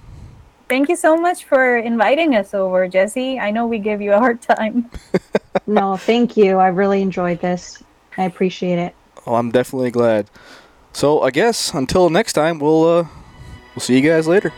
[0.68, 3.38] Thank you so much for inviting us over, Jesse.
[3.38, 4.90] I know we give you a hard time.
[5.66, 6.56] no, thank you.
[6.56, 7.82] I really enjoyed this.
[8.16, 8.94] I appreciate it.
[9.26, 10.30] Oh, I'm definitely glad.
[10.92, 13.06] So I guess until next time, we'll uh,
[13.74, 14.52] we'll see you guys later.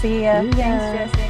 [0.00, 0.42] See ya.
[0.42, 0.52] See ya.
[0.52, 1.27] Thanks, Jesse.